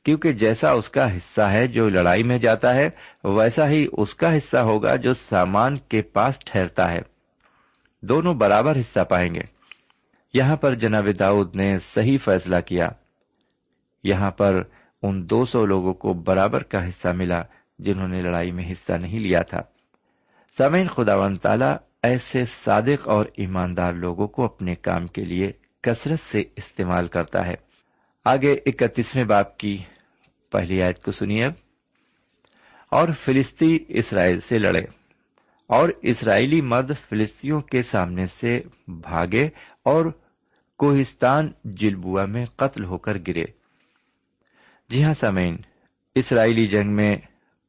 کیونکہ 0.03 0.31
جیسا 0.31 0.71
اس 0.71 0.89
کا 0.89 1.15
حصہ 1.15 1.41
ہے 1.41 1.67
جو 1.67 1.89
لڑائی 1.89 2.23
میں 2.23 2.37
جاتا 2.37 2.75
ہے، 2.75 2.89
ویسا 3.23 3.69
ہی 3.69 3.87
اس 3.91 4.15
کا 4.15 4.37
حصہ 4.37 4.57
ہوگا 4.57 4.95
جو 4.95 5.13
سامان 5.13 5.77
کے 5.77 6.01
پاس 6.01 6.39
ٹھہرتا 6.39 6.91
ہے۔ 6.91 6.99
دونوں 8.01 8.33
برابر 8.33 8.79
حصہ 8.79 8.99
پائیں 8.99 9.35
گے۔ 9.35 9.41
یہاں 10.33 10.55
پر 10.55 10.75
جناب 10.75 11.07
داؤد 11.19 11.55
نے 11.55 11.77
صحیح 11.77 12.17
فیصلہ 12.25 12.55
کیا۔ 12.65 12.89
یہاں 14.03 14.31
پر 14.31 14.63
ان 15.03 15.29
دو 15.29 15.45
سو 15.45 15.65
لوگوں 15.65 15.93
کو 15.93 16.13
برابر 16.13 16.63
کا 16.63 16.87
حصہ 16.87 17.07
ملا 17.07 17.43
جنہوں 17.79 18.07
نے 18.07 18.21
لڑائی 18.21 18.51
میں 18.51 18.71
حصہ 18.71 18.93
نہیں 18.93 19.19
لیا 19.19 19.41
تھا۔ 19.41 19.61
سمین 20.57 20.87
خدا 20.87 21.15
و 21.15 21.35
تعالی 21.35 21.73
ایسے 22.03 22.45
صادق 22.63 23.07
اور 23.07 23.25
ایماندار 23.35 23.93
لوگوں 23.93 24.27
کو 24.27 24.45
اپنے 24.45 24.75
کام 24.75 25.07
کے 25.07 25.21
لیے 25.21 25.51
کثرت 25.81 26.19
سے 26.19 26.43
استعمال 26.55 27.07
کرتا 27.07 27.45
ہے۔ 27.47 27.55
آگے 28.25 28.53
اکتیسویں 28.65 29.23
باپ 29.23 29.57
کی 29.57 29.77
پہلی 30.51 30.81
آیت 30.81 31.03
کو 31.03 31.11
سنیے۔ 31.11 31.45
اب 31.45 31.51
اور 32.89 33.07
فلسطی 33.25 33.79
اسرائیل 33.87 34.39
سے 34.39 34.57
لڑے۔ 34.57 34.81
اور 35.67 35.89
اسرائیلی 36.01 36.61
مرد 36.61 36.91
فلسطینوں 37.09 37.61
کے 37.61 37.81
سامنے 37.81 38.25
سے 38.25 38.61
بھاگے 38.87 39.49
اور 39.83 40.05
کوہستان 40.77 41.51
جلبوا 41.63 42.25
میں 42.25 42.45
قتل 42.45 42.83
ہو 42.83 42.97
کر 42.97 43.17
گرے۔ 43.27 43.43
جی 44.89 45.03
ہاں 45.03 45.13
سمین 45.13 45.57
اسرائیلی 46.15 46.67
جنگ 46.67 46.95
میں 46.95 47.17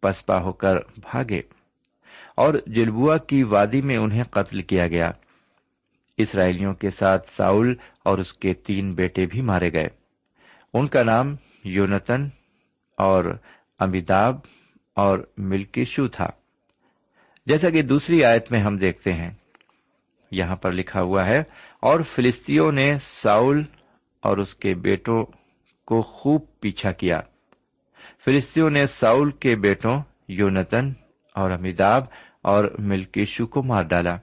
پسپا 0.01 0.41
ہو 0.41 0.53
کر 0.53 0.77
بھاگے۔ 0.97 1.43
اور 2.37 2.55
جلبوا 2.67 3.17
کی 3.17 3.43
وادی 3.43 3.81
میں 3.81 3.97
انہیں 3.97 4.25
قتل 4.25 4.63
کیا 4.63 4.89
گیا۔ 4.89 5.11
اسرائیلیوں 6.17 6.75
کے 6.75 6.91
ساتھ 6.91 7.31
ساؤل 7.31 7.75
اور 8.05 8.19
اس 8.19 8.33
کے 8.33 8.55
تین 8.55 8.95
بیٹے 8.95 9.27
بھی 9.27 9.41
مارے 9.41 9.73
گئے۔ 9.73 9.89
ان 10.75 10.89
کا 10.89 11.03
نام 11.03 11.37
یونتن 11.65 12.29
اور 12.97 13.25
امیتاب 13.79 14.37
اور 14.97 15.19
ملکیشو 15.37 16.09
تھا۔ 16.09 16.31
جیسا 17.47 17.71
کہ 17.71 17.83
دوسری 17.83 18.25
آیت 18.25 18.51
میں 18.51 18.61
ہم 18.61 18.77
دیکھتے 18.77 19.13
ہیں، 19.13 19.31
یہاں 20.31 20.57
پر 20.57 20.73
لکھا 20.73 21.01
ہوا 21.01 21.27
ہے، 21.27 21.43
اور 21.81 22.01
فلسطینوں 22.01 22.73
نے 22.73 22.99
ساؤل 23.23 23.63
اور 24.23 24.39
اس 24.39 24.55
کے 24.55 24.75
بیٹوں 24.75 25.25
کو 25.87 26.03
خوب 26.03 26.41
پیچھا 26.61 26.93
کیا۔ 26.93 27.21
فلسطینوں 28.25 28.71
نے 28.71 28.87
ساؤل 28.87 29.31
کے 29.31 29.57
بیٹوں 29.57 30.01
یونتن 30.29 30.93
اور 31.35 31.51
امیداب 31.51 32.03
اور 32.43 32.65
ملکیشو 32.79 33.47
کو 33.47 33.63
مار 33.63 33.83
ڈالا۔ 33.83 34.17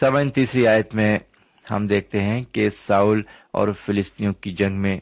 سمن 0.00 0.30
تیسری 0.30 0.66
آیت 0.66 0.94
میں 0.94 1.18
ہم 1.70 1.86
دیکھتے 1.86 2.20
ہیں 2.20 2.42
کہ 2.42 2.70
ساؤل 2.70 3.22
اور 3.50 3.68
فلسطینوں 3.86 4.32
کی 4.32 4.52
جنگ 4.52 4.80
میں 4.80 5.00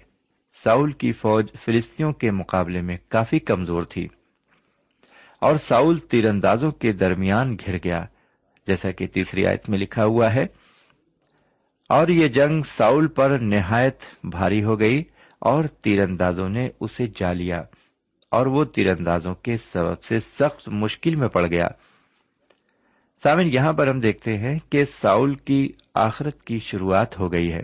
ساؤل 0.65 0.93
کی 0.93 1.13
فوج 1.13 1.47
فلسطینوں 1.65 2.13
کے 2.13 2.31
مقابلے 2.31 2.81
میں 2.81 2.97
کافی 3.09 3.39
کمزور 3.39 3.83
تھی۔ 3.83 4.09
اور 5.41 5.57
ساؤل 5.57 5.99
تیر 5.99 6.29
اندازوں 6.29 6.71
کے 6.71 6.93
درمیان 6.93 7.57
گھر 7.67 7.77
گیا، 7.77 8.05
جیسا 8.67 8.91
کہ 8.91 9.07
تیسری 9.07 9.47
آیت 9.47 9.71
میں 9.71 9.79
لکھا 9.79 10.05
ہوا 10.05 10.35
ہے۔ 10.35 10.47
اور 11.89 12.09
یہ 12.09 12.29
جنگ 12.29 12.63
ساؤل 12.63 13.07
پر 13.07 13.39
نہایت 13.41 13.99
بھاری 14.25 14.65
ہو 14.65 14.81
گئی 14.81 15.05
اور 15.39 15.65
تیر 15.65 16.03
اندازوں 16.03 16.49
نے 16.49 16.69
اسے 16.81 17.07
جا 17.07 17.33
لیا، 17.33 17.63
اور 18.31 18.47
وہ 18.47 18.65
تیر 18.65 18.91
اندازوں 18.91 19.35
کے 19.35 19.57
سبب 19.57 20.03
سے 20.03 20.21
سخت 20.21 20.69
مشکل 20.69 21.15
میں 21.15 21.29
پڑ 21.29 21.47
گیا۔ 21.47 21.69
سامن 23.23 23.55
یہاں 23.55 23.73
پر 23.73 23.89
ہم 23.89 24.01
دیکھتے 24.01 24.39
ہیں 24.39 24.59
کہ 24.71 24.85
ساؤل 24.85 25.35
کی 25.35 25.69
آخرت 25.95 26.43
کی 26.43 26.59
شروعات 26.59 27.19
ہو 27.19 27.33
گئی 27.33 27.53
ہے۔ 27.53 27.63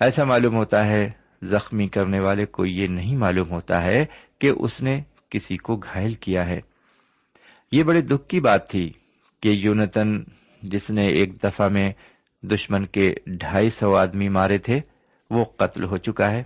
ایسا 0.00 0.24
معلوم 0.24 0.56
ہوتا 0.56 0.86
ہے 0.86 1.23
زخمی 1.42 1.88
کرنے 1.88 2.20
والے 2.20 2.46
کو 2.46 2.66
یہ 2.66 2.86
نہیں 2.86 3.16
معلوم 3.16 3.50
ہوتا 3.50 3.84
ہے 3.84 4.04
کہ 4.38 4.52
اس 4.56 4.82
نے 4.82 5.02
کسی 5.28 5.56
کو 5.56 5.76
گھائل 5.76 6.14
کیا 6.14 6.46
ہے۔ 6.46 6.60
یہ 7.72 7.82
بڑے 7.82 8.00
دکھ 8.00 8.28
کی 8.28 8.40
بات 8.40 8.70
تھی 8.70 8.92
کہ 9.42 9.48
یونتن، 9.48 10.22
جس 10.62 10.90
نے 10.90 11.06
ایک 11.06 11.42
دفعہ 11.42 11.68
میں 11.68 11.92
دشمن 12.42 12.86
کے 12.86 13.14
ڈھائی 13.26 13.70
سو 13.70 13.96
آدمی 13.96 14.28
مارے 14.28 14.58
تھے، 14.58 14.80
وہ 15.30 15.44
قتل 15.44 15.84
ہو 15.84 15.96
چکا 15.96 16.30
ہے۔ 16.30 16.42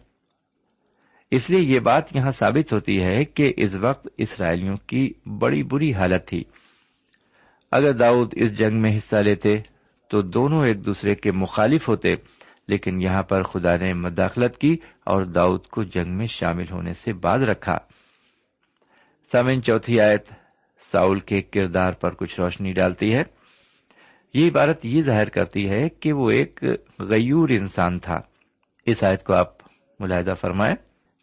اس 1.31 1.51
لیے 1.51 1.61
یہ 1.61 1.81
بات 1.81 2.17
یہاں 2.17 2.31
ثابت 2.31 2.73
ہوتی 2.73 3.03
ہے 3.03 3.25
کہ 3.25 3.53
اس 3.57 3.75
وقت 3.75 4.09
اسرائیلیوں 4.17 4.77
کی 4.77 5.13
بڑی 5.39 5.63
بری 5.63 5.93
حالت 5.93 6.27
تھی۔ 6.27 6.45
اگر 7.73 7.93
داؤد 7.93 8.33
اس 8.37 8.59
جنگ 8.59 8.83
میں 8.83 8.97
حصہ 8.97 9.17
لیتے 9.17 9.59
تو 10.09 10.23
دونوں 10.23 10.67
ایک 10.67 10.87
دوسرے 10.87 11.15
کے 11.15 11.33
مخالف 11.33 11.89
ہوتے۔ 11.89 12.15
لیکن 12.69 13.03
یہاں 13.03 13.23
پر 13.23 13.43
خدا 13.43 13.77
نے 13.77 13.95
مداخلت 13.95 14.59
کی 14.59 14.77
اور 15.05 15.23
داؤد 15.23 15.67
کو 15.67 15.83
جنگ 15.83 16.17
میں 16.17 16.27
شامل 16.27 16.65
ہونے 16.73 16.93
سے 16.93 17.13
بعد 17.13 17.39
رکھا۔ 17.39 17.79
سمن 19.33 19.63
چوتھی 19.63 20.01
آیت 20.01 20.27
ساؤل 20.93 21.21
کے 21.21 21.43
کردار 21.43 21.93
پر 21.93 22.15
کچھ 22.15 22.41
روشنی 22.41 22.73
ڈالتی 22.73 23.15
ہے۔ 23.15 23.23
یہ 24.35 24.51
عبارت 24.51 24.85
یہ 24.85 25.03
ظاہر 25.03 25.29
کرتی 25.29 25.71
ہے 25.71 25.89
کہ 25.89 26.13
وہ 26.13 26.31
ایک 26.31 26.65
غیور 26.99 27.49
انسان 27.49 27.99
تھا۔ 27.99 28.21
اس 28.87 29.05
آیت 29.05 29.25
کو 29.25 29.35
آپ 29.35 29.49
ملاحدہ 30.01 30.33
فرمائیں۔ 30.41 30.75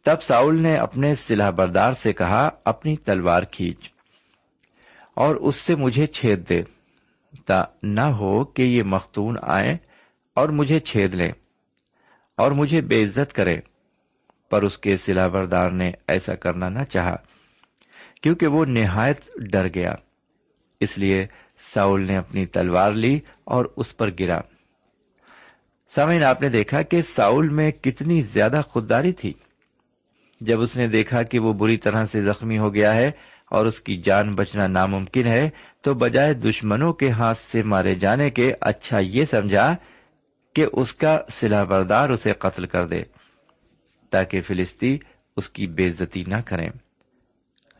تب 0.05 0.21
ساؤل 0.21 0.61
نے 0.61 0.75
اپنے 0.75 1.15
سلاح 1.15 1.49
بردار 1.49 1.93
سے 1.93 2.13
کہا، 2.13 2.49
اپنی 2.65 2.95
تلوار 2.95 3.43
کھینچ 3.43 3.89
اور 5.15 5.35
اس 5.35 5.55
سے 5.55 5.75
مجھے 5.75 6.05
چھید 6.05 6.49
دے، 6.49 6.63
تا 7.45 7.63
نہ 7.83 8.01
ہو 8.01 8.43
کہ 8.43 8.61
یہ 8.61 8.83
مختون 8.83 9.35
آئے 9.41 9.77
اور 10.35 10.49
مجھے 10.49 10.79
چھید 10.79 11.15
لیں 11.15 11.31
اور 12.37 12.51
مجھے 12.51 12.81
بے 12.81 13.03
عزت 13.03 13.33
کرے، 13.33 13.55
پر 14.49 14.63
اس 14.63 14.77
کے 14.77 14.97
سلا 14.97 15.27
بردار 15.27 15.71
نے 15.71 15.91
ایسا 16.07 16.35
کرنا 16.35 16.69
نہ 16.69 16.83
چاہا، 16.83 17.15
کیونکہ 18.21 18.47
وہ 18.47 18.65
نہایت 18.65 19.21
ڈر 19.35 19.67
گیا۔ 19.75 19.93
اس 20.79 20.97
لیے 20.97 21.27
ساؤل 21.73 22.07
نے 22.07 22.17
اپنی 22.17 22.45
تلوار 22.45 22.91
لی 22.91 23.19
اور 23.43 23.65
اس 23.77 23.97
پر 23.97 24.09
گرا۔ 24.19 24.39
سامعین، 25.95 26.23
آپ 26.23 26.41
نے 26.41 26.49
دیکھا 26.49 26.81
کہ 26.81 27.01
ساؤل 27.01 27.49
میں 27.49 27.71
کتنی 27.71 28.21
زیادہ 28.21 28.61
خودداری 28.67 29.11
تھی۔ 29.11 29.33
جب 30.41 30.61
اس 30.61 30.77
نے 30.77 30.87
دیکھا 30.87 31.23
کہ 31.23 31.39
وہ 31.39 31.53
بری 31.53 31.77
طرح 31.77 32.05
سے 32.05 32.21
زخمی 32.21 32.57
ہو 32.57 32.73
گیا 32.73 32.95
ہے 32.95 33.07
اور 33.51 33.65
اس 33.65 33.81
کی 33.81 33.97
جان 33.97 34.35
بچنا 34.35 34.67
ناممکن 34.67 35.27
ہے، 35.27 35.49
تو 35.81 35.93
بجائے 35.93 36.33
دشمنوں 36.33 36.93
کے 36.93 37.09
ہاتھ 37.09 37.37
سے 37.37 37.63
مارے 37.63 37.95
جانے 37.95 38.29
کے 38.29 38.53
اچھا 38.61 38.99
یہ 38.99 39.25
سمجھا 39.25 39.75
کہ 40.55 40.65
اس 40.73 40.93
کا 40.93 41.19
سلا 41.31 41.63
بردار 41.63 42.09
اسے 42.09 42.31
قتل 42.31 42.65
کر 42.65 42.87
دے 42.87 43.01
تاکہ 44.09 44.41
فلسطی 44.41 44.97
اس 45.37 45.49
کی 45.49 45.67
بےزتی 45.67 46.23
نہ 46.27 46.41
کریں 46.45 46.69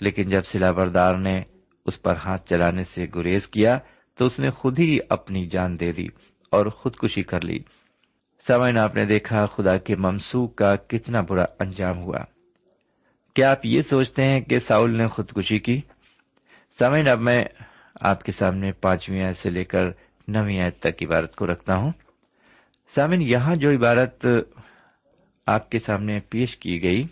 لیکن 0.01 0.29
جب 0.29 0.41
سلا 0.43 0.71
بردار 0.71 1.15
نے 1.15 1.43
اس 1.85 2.01
پر 2.01 2.15
ہاتھ 2.15 2.49
چلانے 2.49 2.83
سے 2.83 3.07
گریز 3.15 3.47
کیا 3.47 3.79
تو 4.17 4.25
اس 4.25 4.39
نے 4.39 4.49
خود 4.49 4.79
ہی 4.79 4.99
اپنی 5.09 5.47
جان 5.47 5.79
دے 5.79 5.91
دی 5.91 6.07
اور 6.51 6.65
خودکشی 6.65 7.23
کر 7.23 7.41
لی۔ 7.41 7.59
سمعن 8.47 8.77
آپ 8.77 8.95
نے 8.95 9.05
دیکھا 9.05 9.45
خدا 9.45 9.77
کے 9.77 9.95
ممسو 9.95 10.47
کا 10.47 10.75
کتنا 10.75 11.21
برا 11.21 11.45
انجام 11.59 12.01
ہوا۔ 12.01 12.19
کیا 13.33 13.51
آپ 13.51 13.65
یہ 13.65 13.81
سوچتے 13.81 14.23
ہیں 14.23 14.41
کہ 14.41 14.59
ساؤل 14.59 14.97
نے 14.97 15.07
خودکشی 15.07 15.59
کی؟ 15.59 15.81
سمعن 16.79 17.07
اب 17.07 17.19
میں 17.19 17.45
آپ 18.01 18.23
کے 18.23 18.31
سامنے 18.31 18.71
پانچویں 18.71 19.23
آیت 19.23 19.37
سے 19.37 19.49
لے 19.49 19.63
کر 19.63 19.83
نویں 20.27 20.59
آیت 20.59 20.79
تک 20.79 21.03
عبارت 21.03 21.35
کو 21.35 21.47
رکھتا 21.47 21.75
ہوں۔ 21.75 21.91
سامن، 22.89 23.21
یہاں 23.21 23.55
جو 23.55 23.71
عبارت 23.71 24.25
آپ 25.47 25.69
کے 25.69 25.79
سامنے 25.79 26.19
پیش 26.29 26.55
کی 26.57 26.81
گئی، 26.83 27.03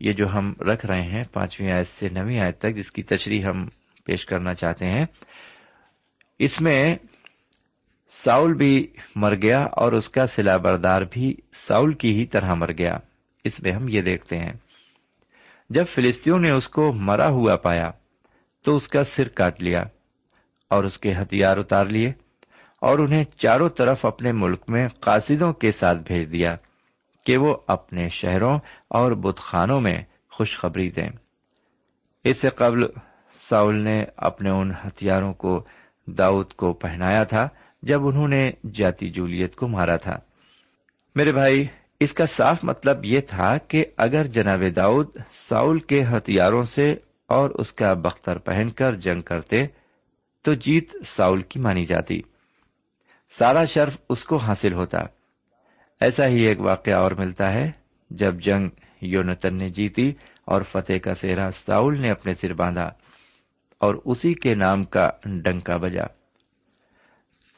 یہ 0.00 0.12
جو 0.12 0.26
ہم 0.28 0.52
رکھ 0.60 0.86
رہے 0.86 1.02
ہیں، 1.02 1.22
پانچویں 1.32 1.72
آیت 1.72 1.88
سے 1.88 2.08
نویں 2.08 2.38
آیت 2.40 2.58
تک، 2.58 2.74
جس 2.76 2.90
کی 2.90 3.02
تشریح 3.02 3.44
ہم 3.44 3.66
پیش 4.04 4.24
کرنا 4.26 4.54
چاہتے 4.54 4.86
ہیں۔ 4.86 5.04
اس 6.38 6.60
میں 6.60 6.96
ساؤل 8.10 8.54
بھی 8.54 8.86
مر 9.16 9.34
گیا 9.34 9.60
اور 9.72 9.92
اس 9.92 10.08
کا 10.08 10.26
سلا 10.26 10.56
بردار 10.56 11.02
بھی 11.02 11.34
ساؤل 11.66 11.92
کی 11.94 12.14
ہی 12.14 12.26
طرح 12.26 12.54
مر 12.54 12.72
گیا۔ 12.72 12.96
اس 13.44 13.60
میں 13.60 13.72
ہم 13.72 13.88
یہ 13.88 14.02
دیکھتے 14.02 14.38
ہیں، 14.38 14.52
جب 15.70 15.84
فلسطینوں 15.94 16.38
نے 16.40 16.50
اس 16.50 16.68
کو 16.68 16.92
مرا 16.92 17.28
ہوا 17.28 17.56
پایا، 17.56 17.90
تو 18.64 18.76
اس 18.76 18.88
کا 18.88 19.04
سر 19.04 19.28
کاٹ 19.28 19.62
لیا 19.62 19.82
اور 20.70 20.84
اس 20.84 20.98
کے 20.98 21.12
ہتھیار 21.12 21.56
اتار 21.56 21.86
لیے۔ 21.86 22.12
اور 22.80 22.98
انہیں 22.98 23.24
چاروں 23.24 23.68
طرف 23.68 24.06
اپنے 24.06 24.32
ملک 24.32 24.62
میں 24.68 24.88
قاصدوں 25.00 25.52
کے 25.52 25.72
ساتھ 25.72 25.98
بھیج 25.98 26.32
دیا 26.32 26.56
کہ 27.26 27.36
وہ 27.36 27.56
اپنے 27.66 28.08
شہروں 28.08 28.58
اور 28.88 29.12
بت 29.12 29.38
خانوں 29.38 29.80
میں 29.80 30.02
خوشخبری 30.30 30.90
دیں۔ 30.90 31.10
اس 32.24 32.36
سے 32.36 32.48
قبل 32.48 32.80
ساؤل 33.34 33.74
نے 33.74 34.04
اپنے 34.16 34.50
ان 34.50 34.70
ہتھیاروں 34.70 35.32
کو 35.32 35.64
داؤد 36.06 36.52
کو 36.52 36.72
پہنایا 36.72 37.24
تھا 37.24 37.48
جب 37.82 38.06
انہوں 38.06 38.28
نے 38.28 38.50
جاتی 38.74 39.10
جولیت 39.10 39.56
کو 39.56 39.68
مارا 39.68 39.96
تھا۔ 39.96 40.18
میرے 41.14 41.32
بھائی، 41.32 41.66
اس 42.00 42.12
کا 42.12 42.26
صاف 42.26 42.64
مطلب 42.64 43.04
یہ 43.04 43.20
تھا 43.20 43.58
کہ 43.58 43.84
اگر 43.96 44.24
جناب 44.24 44.62
داؤد 44.76 45.06
ساؤل 45.48 45.78
کے 45.78 46.02
ہتھیاروں 46.02 46.62
سے 46.62 46.94
اور 47.26 47.50
اس 47.50 47.72
کا 47.72 47.92
بختر 47.92 48.38
پہن 48.38 48.70
کر 48.70 48.94
جنگ 48.94 49.20
کرتے 49.20 49.66
تو 50.42 50.54
جیت 50.54 51.06
ساؤل 51.06 51.42
کی 51.42 51.60
مانی 51.60 51.86
جاتی۔ 51.86 52.22
سارا 53.30 53.64
شرف 53.64 53.96
اس 54.08 54.24
کو 54.24 54.36
حاصل 54.36 54.72
ہوتا۔ 54.72 54.98
ایسا 56.00 56.26
ہی 56.26 56.42
ایک 56.42 56.60
واقعہ 56.60 56.94
اور 56.94 57.12
ملتا 57.12 57.52
ہے، 57.52 57.70
جب 58.10 58.40
جنگ 58.40 58.68
یونتن 59.00 59.56
نے 59.56 59.70
جیتی 59.70 60.12
اور 60.44 60.62
فتح 60.62 60.92
کا 61.02 61.14
سہرا 61.14 61.50
ساؤل 61.66 62.00
نے 62.00 62.10
اپنے 62.10 62.32
سر 62.32 62.52
باندھا 62.52 62.90
اور 63.78 63.94
اسی 64.04 64.34
کے 64.34 64.54
نام 64.54 64.84
کا 64.84 65.10
ڈنکا 65.24 65.76
بجا۔ 65.76 66.04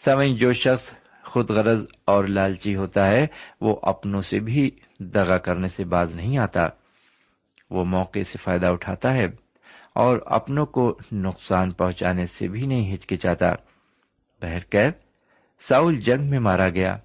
سمجھ 0.04 0.28
جو 0.28 0.52
شخص 0.52 0.94
خود 1.24 1.50
غرض 1.50 1.84
اور 2.04 2.24
لالچی 2.24 2.76
ہوتا 2.76 3.06
ہے، 3.06 3.26
وہ 3.60 3.80
اپنوں 3.82 4.22
سے 4.22 4.40
بھی 4.40 4.70
دگا 4.98 5.38
کرنے 5.38 5.68
سے 5.68 5.84
باز 5.84 6.14
نہیں 6.14 6.38
آتا۔ 6.38 6.66
وہ 7.70 7.84
موقع 7.84 8.22
سے 8.22 8.38
فائدہ 8.42 8.66
اٹھاتا 8.66 9.14
ہے 9.14 9.26
اور 9.94 10.18
اپنوں 10.26 10.66
کو 10.66 10.98
نقصان 11.12 11.70
پہنچانے 11.70 12.26
سے 12.26 12.48
بھی 12.48 12.66
نہیں 12.66 12.94
ہچکچاتا۔ 12.94 13.54
بہرکیف 14.42 15.09
ساؤل 15.68 15.96
جنگ 15.96 16.30
میں 16.30 16.38
مارا 16.38 16.68
گیا۔ 16.68 16.96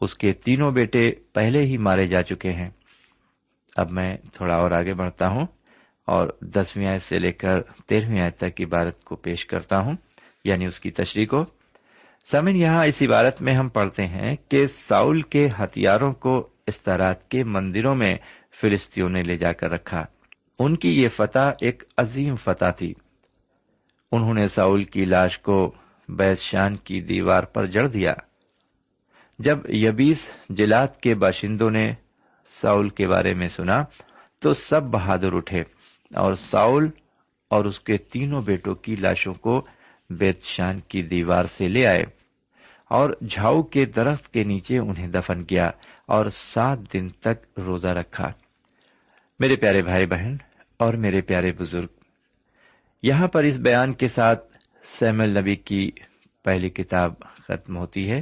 اس 0.00 0.14
کے 0.14 0.32
تینوں 0.32 0.72
بیٹے 0.72 1.12
پہلے 1.32 1.62
ہی 1.62 1.76
مارے 1.76 2.06
جا 2.06 2.22
چکے 2.22 2.52
ہیں۔ 2.52 2.70
اب 3.76 3.90
میں 3.90 4.16
تھوڑا 4.32 4.54
اور 4.54 4.70
آگے 4.70 4.94
بڑھتا 4.94 5.28
ہوں 5.28 5.46
اور 6.06 6.28
دسویں 6.40 6.86
آیت 6.86 7.02
سے 7.02 7.18
لے 7.18 7.32
کر 7.32 7.62
تیرہویں 7.62 8.20
آیت 8.20 8.36
تک 8.36 8.60
عبارت 8.60 9.04
کو 9.04 9.16
پیش 9.16 9.46
کرتا 9.46 9.78
ہوں 9.78 9.94
یعنی 10.44 10.66
اس 10.66 10.80
کی 10.80 10.90
تشریح 10.90 11.26
کو۔ 11.26 11.44
سمن 12.30 12.56
یہاں 12.56 12.84
اس 12.84 13.02
عبارت 13.02 13.42
میں 13.42 13.54
ہم 13.54 13.68
پڑھتے 13.68 14.06
ہیں 14.06 14.36
کہ 14.48 14.66
ساؤل 14.66 15.22
کے 15.22 15.48
ہتھیاروں 15.60 16.12
کو 16.12 16.48
استارات 16.66 17.28
کے 17.28 17.44
مندروں 17.44 17.94
میں 17.94 18.14
فلسطینوں 18.60 19.08
نے 19.08 19.22
لے 19.22 19.36
جا 19.36 19.52
کر 19.52 19.70
رکھا۔ 19.70 20.04
ان 20.58 20.76
کی 20.76 21.02
یہ 21.02 21.08
فتح 21.08 21.50
ایک 21.60 21.82
عظیم 21.96 22.36
فتح 22.36 22.70
تھی۔ 22.70 22.94
انہوں 24.12 24.34
نے 24.34 24.48
ساؤل 24.48 24.84
کی 24.84 25.04
لاش 25.04 25.38
کو 25.38 25.74
بیت 26.08 26.38
شان 26.38 26.76
کی 26.76 27.00
دیوار 27.00 27.42
پر 27.42 27.66
جڑ 27.66 27.86
دیا۔ 27.86 28.12
جب 29.38 29.58
یبیس 29.68 30.30
جلات 30.48 31.00
کے 31.00 31.14
باشندوں 31.14 31.70
نے 31.70 31.92
ساؤل 32.46 32.88
کے 32.88 33.08
بارے 33.08 33.34
میں 33.34 33.48
سنا 33.48 33.84
تو 34.38 34.54
سب 34.54 34.82
بہادر 34.82 35.32
اٹھے 35.32 35.60
اور 36.14 36.34
ساؤل 36.34 36.90
اور 37.48 37.64
اس 37.64 37.80
کے 37.80 37.96
تینوں 37.96 38.42
بیٹوں 38.42 38.74
کی 38.74 38.96
لاشوں 38.96 39.34
کو 39.34 39.66
بیت 40.10 40.42
شان 40.42 40.80
کی 40.80 41.02
دیوار 41.02 41.44
سے 41.44 41.68
لے 41.68 41.86
آئے 41.86 42.02
اور 42.88 43.10
جھاؤ 43.30 43.62
کے 43.62 43.84
درخت 43.84 44.32
کے 44.32 44.44
نیچے 44.44 44.78
انہیں 44.78 45.08
دفن 45.08 45.44
کیا 45.44 45.70
اور 46.06 46.26
سات 46.26 46.78
دن 46.92 47.08
تک 47.08 47.60
روزہ 47.60 47.88
رکھا۔ 47.88 48.32
میرے 49.40 49.56
پیارے 49.56 49.82
بھائی 49.82 50.06
بہن 50.06 50.36
اور 50.76 50.94
میرے 50.94 51.20
پیارے 51.20 51.52
بزرگ، 51.52 51.86
یہاں 53.02 53.28
پر 53.28 53.44
اس 53.44 53.56
بیان 53.56 53.92
کے 53.92 54.08
ساتھ 54.08 54.51
سیمل 54.84 55.38
نبی 55.38 55.56
کی 55.56 55.90
پہلی 56.44 56.70
کتاب 56.70 57.14
ختم 57.20 57.76
ہوتی 57.76 58.10
ہے۔ 58.10 58.20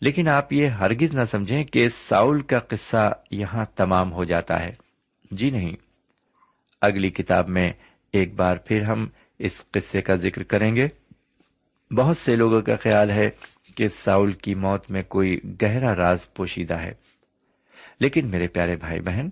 لیکن 0.00 0.28
آپ 0.28 0.52
یہ 0.52 0.66
ہرگز 0.66 1.14
نہ 1.14 1.24
سمجھیں 1.30 1.64
کہ 1.64 1.88
ساؤل 1.88 2.42
کا 2.42 2.58
قصہ 2.58 3.12
یہاں 3.30 3.64
تمام 3.76 4.12
ہو 4.12 4.24
جاتا 4.24 4.60
ہے۔ 4.60 4.72
جی 5.30 5.50
نہیں۔ 5.50 5.76
اگلی 6.80 7.10
کتاب 7.10 7.48
میں 7.48 7.72
ایک 8.12 8.34
بار 8.34 8.56
پھر 8.56 8.82
ہم 8.82 9.08
اس 9.38 9.62
قصے 9.70 10.00
کا 10.00 10.16
ذکر 10.16 10.42
کریں 10.42 10.76
گے۔ 10.76 10.88
بہت 11.90 12.16
سے 12.16 12.36
لوگوں 12.36 12.62
کا 12.62 12.76
خیال 12.76 13.10
ہے 13.10 13.30
کہ 13.74 13.88
ساؤل 13.88 14.32
کی 14.32 14.54
موت 14.54 14.90
میں 14.90 15.02
کوئی 15.02 15.40
گہرا 15.62 15.94
راز 15.94 16.34
پوشیدہ 16.34 16.74
ہے۔ 16.74 16.92
لیکن 18.00 18.30
میرے 18.30 18.48
پیارے 18.48 18.76
بھائی 18.76 19.00
بہن، 19.00 19.28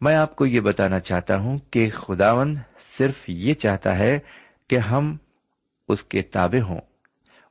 میں 0.00 0.14
آپ 0.14 0.36
کو 0.36 0.46
یہ 0.46 0.60
بتانا 0.60 1.00
چاہتا 1.00 1.36
ہوں 1.36 1.58
کہ 1.70 1.90
خداون 1.90 2.56
صرف 2.98 3.14
یہ 3.28 3.54
چاہتا 3.54 3.98
ہے 3.98 4.18
کہ 4.68 4.78
ہم 4.78 5.16
اس 5.88 6.04
کے 6.04 6.22
تابع 6.22 6.60
ہوں، 6.60 6.80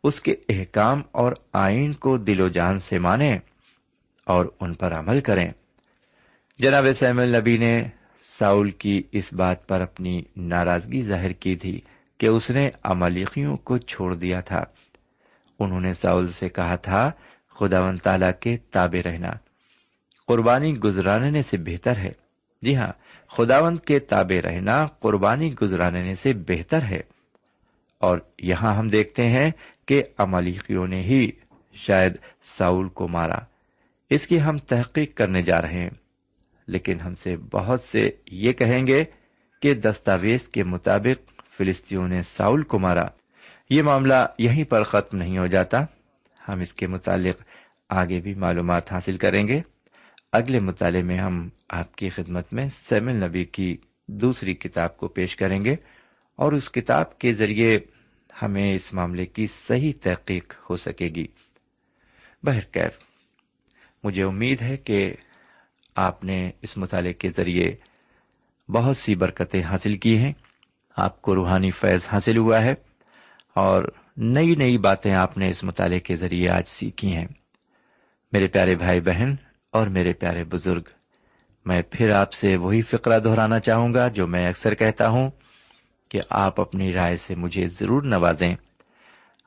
اس 0.03 0.21
کے 0.21 0.35
احکام 0.49 1.01
اور 1.11 1.31
آئین 1.53 1.93
کو 1.93 2.17
دل 2.17 2.41
و 2.41 2.47
جان 2.47 2.79
سے 2.79 2.99
مانیں 2.99 3.37
اور 4.25 4.45
ان 4.59 4.73
پر 4.73 4.93
عمل 4.93 5.21
کریں۔ 5.21 5.51
جناب 6.59 6.85
سیم 6.95 7.19
النبی 7.19 7.57
نے 7.57 7.83
ساؤل 8.39 8.71
کی 8.71 9.03
اس 9.11 9.33
بات 9.33 9.67
پر 9.67 9.81
اپنی 9.81 10.21
ناراضگی 10.37 11.03
ظاہر 11.03 11.31
کی 11.31 11.55
تھی 11.55 11.81
کہ 12.17 12.25
اس 12.25 12.49
نے 12.49 12.69
املیقیوں 12.83 13.57
کو 13.57 13.77
چھوڑ 13.77 14.15
دیا 14.15 14.41
تھا۔ 14.41 14.63
انہوں 15.59 15.81
نے 15.81 15.93
ساؤل 15.93 16.27
سے 16.27 16.49
کہا 16.49 16.75
تھا 16.75 17.11
خدا 17.59 17.81
و 17.81 17.97
تعالی 18.03 18.25
کے 18.39 18.57
تابع 18.57 19.09
رہنا۔ 19.09 19.29
قربانی 20.27 20.73
گزرانے 20.73 21.41
سے 21.41 21.57
بہتر 21.57 21.97
ہے۔ 21.97 22.11
جی 22.61 22.75
ہاں 22.75 22.91
خداوند 23.29 23.79
کے 23.79 23.99
تابع 23.99 24.49
رہنا 24.49 24.85
قربانی 24.85 25.53
گزرانے 25.61 26.15
سے 26.15 26.33
بہتر 26.33 26.81
ہے۔ 26.81 27.01
اور 27.99 28.17
یہاں 28.39 28.75
ہم 28.75 28.87
دیکھتے 28.87 29.29
ہیں 29.29 29.51
کہ 29.85 30.03
املیقیوں 30.17 30.87
نے 30.87 31.03
ہی 31.03 31.31
شاید 31.73 32.15
ساؤل 32.57 32.89
کو 32.89 33.07
مارا۔ 33.07 33.37
اس 34.09 34.27
کی 34.27 34.41
ہم 34.41 34.57
تحقیق 34.57 35.17
کرنے 35.17 35.41
جا 35.41 35.61
رہے 35.61 35.81
ہیں۔ 35.81 35.89
لیکن 36.67 36.99
ہم 36.99 37.15
سے 37.15 37.35
بہت 37.35 37.81
سے 37.81 38.09
یہ 38.31 38.51
کہیں 38.53 38.87
گے 38.87 39.03
کہ 39.61 39.73
دستاویز 39.73 40.47
کے 40.47 40.63
مطابق 40.63 41.41
فلسطینوں 41.57 42.07
نے 42.07 42.21
ساؤل 42.21 42.63
کو 42.63 42.79
مارا۔ 42.79 43.05
یہ 43.69 43.81
معاملہ 43.81 44.25
یہیں 44.39 44.63
پر 44.63 44.83
ختم 44.83 45.17
نہیں 45.17 45.37
ہو 45.37 45.47
جاتا۔ 45.47 45.77
ہم 46.47 46.59
اس 46.59 46.73
کے 46.73 46.87
متعلق 46.87 47.41
آگے 47.89 48.19
بھی 48.19 48.33
معلومات 48.33 48.91
حاصل 48.93 49.17
کریں 49.17 49.47
گے۔ 49.47 49.61
اگلے 50.31 50.59
مطالعے 50.59 51.01
میں 51.01 51.17
ہم 51.17 51.49
آپ 51.69 51.95
کی 51.95 52.09
خدمت 52.09 52.53
میں 52.53 52.67
سیمل 52.69 53.23
نبی 53.25 53.45
کی 53.45 53.77
دوسری 54.07 54.53
کتاب 54.53 54.97
کو 54.97 55.07
پیش 55.07 55.35
کریں 55.35 55.65
گے 55.65 55.75
اور 56.35 56.53
اس 56.53 56.71
کتاب 56.71 57.19
کے 57.19 57.33
ذریعے 57.33 57.79
ہمیں 58.41 58.73
اس 58.73 58.93
معاملے 58.93 59.25
کی 59.25 59.47
صحیح 59.47 59.93
تحقیق 60.01 60.53
ہو 60.69 60.75
سکے 60.75 61.05
گی۔ 61.05 61.27
بہرکیف 62.43 62.91
مجھے 64.03 64.23
امید 64.23 64.61
ہے 64.61 64.77
کہ 64.77 65.15
آپ 65.95 66.23
نے 66.23 66.51
اس 66.61 66.77
مطالعے 66.77 67.13
کے 67.13 67.29
ذریعے 67.29 67.75
بہت 68.71 68.97
سی 68.97 69.15
برکتیں 69.15 69.63
حاصل 69.63 69.97
کی 69.97 70.17
ہیں۔ 70.17 70.33
آپ 70.97 71.21
کو 71.21 71.35
روحانی 71.35 71.71
فیض 71.71 72.01
حاصل 72.11 72.37
ہوا 72.37 72.61
ہے 72.61 72.73
اور 73.55 73.83
نئی 74.17 74.55
نئی 74.55 74.77
باتیں 74.77 75.13
آپ 75.13 75.37
نے 75.37 75.49
اس 75.49 75.63
مطالعے 75.63 75.99
کے 75.99 76.15
ذریعے 76.15 76.49
آج 76.49 76.63
سیکھی 76.67 77.15
ہیں۔ 77.15 77.27
میرے 78.31 78.47
پیارے 78.47 78.75
بھائی 78.75 79.01
بہن 79.01 79.35
اور 79.71 79.87
میرے 79.87 80.13
پیارے 80.13 80.43
بزرگ، 80.43 80.81
میں 81.65 81.81
پھر 81.91 82.13
آپ 82.13 82.33
سے 82.33 82.57
وہی 82.57 82.81
فقرہ 82.81 83.19
دہرانا 83.19 83.59
چاہوں 83.59 83.93
گا 83.93 84.07
جو 84.07 84.27
میں 84.27 84.47
اکثر 84.47 84.75
کہتا 84.75 85.09
ہوں 85.09 85.29
کہ 86.09 86.19
آپ 86.29 86.61
اپنی 86.61 86.93
رائے 86.93 87.17
سے 87.17 87.35
مجھے 87.35 87.65
ضرور 87.65 88.01
نوازیں۔ 88.01 88.55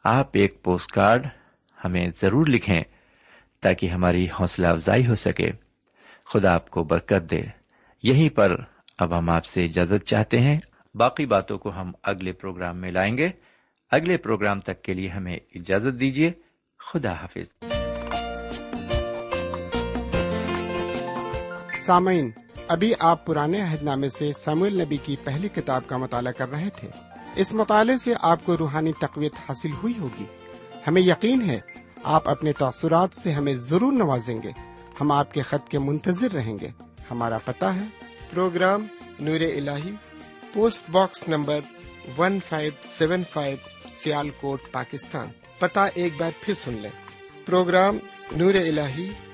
آپ 0.04 0.28
ایک 0.32 0.62
پوسٹ 0.62 0.92
کارڈ 0.92 1.26
ہمیں 1.84 2.08
ضرور 2.22 2.46
لکھیں 2.46 2.80
تاکہ 3.60 3.86
ہماری 3.86 4.24
حوصلہ 4.24 4.66
افزائی 4.66 5.06
ہو 5.06 5.14
سکے۔ 5.14 5.50
خدا 6.32 6.54
آپ 6.54 6.70
کو 6.70 6.84
برکت 6.84 7.30
دے۔ 7.30 7.42
یہیں 8.02 8.28
پر 8.28 8.56
اب 8.98 9.18
ہم 9.18 9.30
آپ 9.30 9.44
سے 9.44 9.64
اجازت 9.64 10.06
چاہتے 10.06 10.40
ہیں۔ 10.40 10.60
باقی 10.94 11.26
باتوں 11.26 11.58
کو 11.58 11.70
ہم 11.70 11.92
اگلے 12.02 12.32
پروگرام 12.32 12.76
میں 12.76 12.90
لائیں 12.90 13.18
گے۔ 13.18 13.28
اگلے 13.90 14.16
پروگرام 14.16 14.60
تک 14.60 14.82
کے 14.82 14.94
لیے 14.94 15.08
ہمیں 15.08 15.36
اجازت 15.54 16.00
دیجیے 16.00 16.32
خدا 16.78 17.12
حافظ۔ 17.12 17.79
سامعین، 21.90 22.30
ابھی 22.68 22.92
آپ 22.98 23.26
پرانے 23.26 23.60
عہد 23.60 23.82
نامے 23.82 24.08
سے 24.08 24.32
سمول 24.32 24.80
نبی 24.80 24.96
کی 24.96 25.16
پہلی 25.24 25.48
کتاب 25.48 25.82
کا 25.86 25.96
مطالعہ 25.96 26.32
کر 26.32 26.50
رہے 26.50 26.68
تھے۔ 26.76 26.88
اس 27.36 27.54
مطالعے 27.54 27.96
سے 27.96 28.14
آپ 28.20 28.44
کو 28.44 28.56
روحانی 28.56 28.92
تقویت 28.92 29.32
حاصل 29.48 29.70
ہوئی 29.82 29.94
ہوگی۔ 29.98 30.24
ہمیں 30.86 31.02
یقین 31.02 31.50
ہے، 31.50 31.60
آپ 32.02 32.28
اپنے 32.28 32.52
تاثرات 32.52 33.14
سے 33.14 33.32
ہمیں 33.32 33.54
ضرور 33.54 33.92
نوازیں 33.92 34.42
گے۔ 34.42 34.50
ہم 35.00 35.12
آپ 35.12 35.34
کے 35.34 35.42
خط 35.42 35.68
کے 35.68 35.78
منتظر 35.78 36.32
رہیں 36.32 36.56
گے۔ 36.60 36.68
ہمارا 37.10 37.38
پتا 37.38 37.74
ہے۔ 37.74 37.84
پروگرام 38.30 38.86
نور 39.20 39.40
ال 39.40 39.68
post 40.52 40.90
box 40.90 41.28
number 41.28 41.60
one 42.18 42.38
five 42.48 42.72
seven 42.82 43.22
five 43.32 43.56
Sialkot, 44.30 44.60
Pakistan. 44.72 45.26
پتا 45.58 45.84
ایک 45.84 46.12
بار 46.18 46.30
پھر 46.40 46.54
سن 46.54 46.74
لیں۔ 46.74 46.90
پروگرام 47.46 47.96
نور 48.36 48.54
ال 48.54 48.80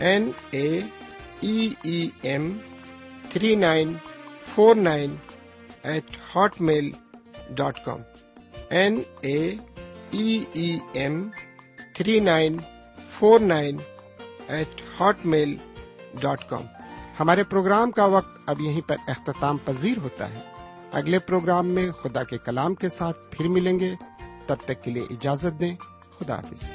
N 0.00 0.30
A 0.50 0.80
E 1.40 2.08
M 2.22 2.58
three 3.30 3.54
nine 3.54 3.94
four 4.42 4.76
nine 4.76 5.16
eight 5.82 6.04
Hotmail 6.60 6.90
dot 7.50 7.78
com 7.84 7.98
N 8.70 9.00
A 9.20 9.54
E 10.10 10.44
M 10.92 11.28
three 11.94 12.20
nine 12.20 12.56
four 13.08 13.40
nine 13.40 13.76
eight 14.48 14.82
Hotmail 15.26 15.56
dot 16.20 16.48
com 16.48 16.62
ہمارے 17.20 17.44
programme 17.44 17.90
کا 17.90 18.04
وقت 18.04 18.38
اب 18.46 18.60
یہیں 18.60 18.88
پر 18.88 18.96
اختتام 19.06 19.56
پذیر 19.56 19.98
ہوتا 19.98 20.30
ہے۔ 20.30 20.40
اگلے 20.92 21.18
پروگرام 21.18 21.66
میں 21.66 21.90
خدا 21.90 22.22
کے 22.22 22.38
کلام 22.38 22.74
کے 22.74 22.88
ساتھ 22.88 23.18
پھر 23.30 23.48
ملیں 23.48 23.78
گے۔ 23.78 23.94
تب 24.46 24.56
تک 24.64 24.82
کے 24.82 24.90
لیے 24.90 25.02
اجازت 25.02 25.60
دیں۔ 25.60 25.76
خدا 26.18 26.34
حافظ۔ 26.34 26.70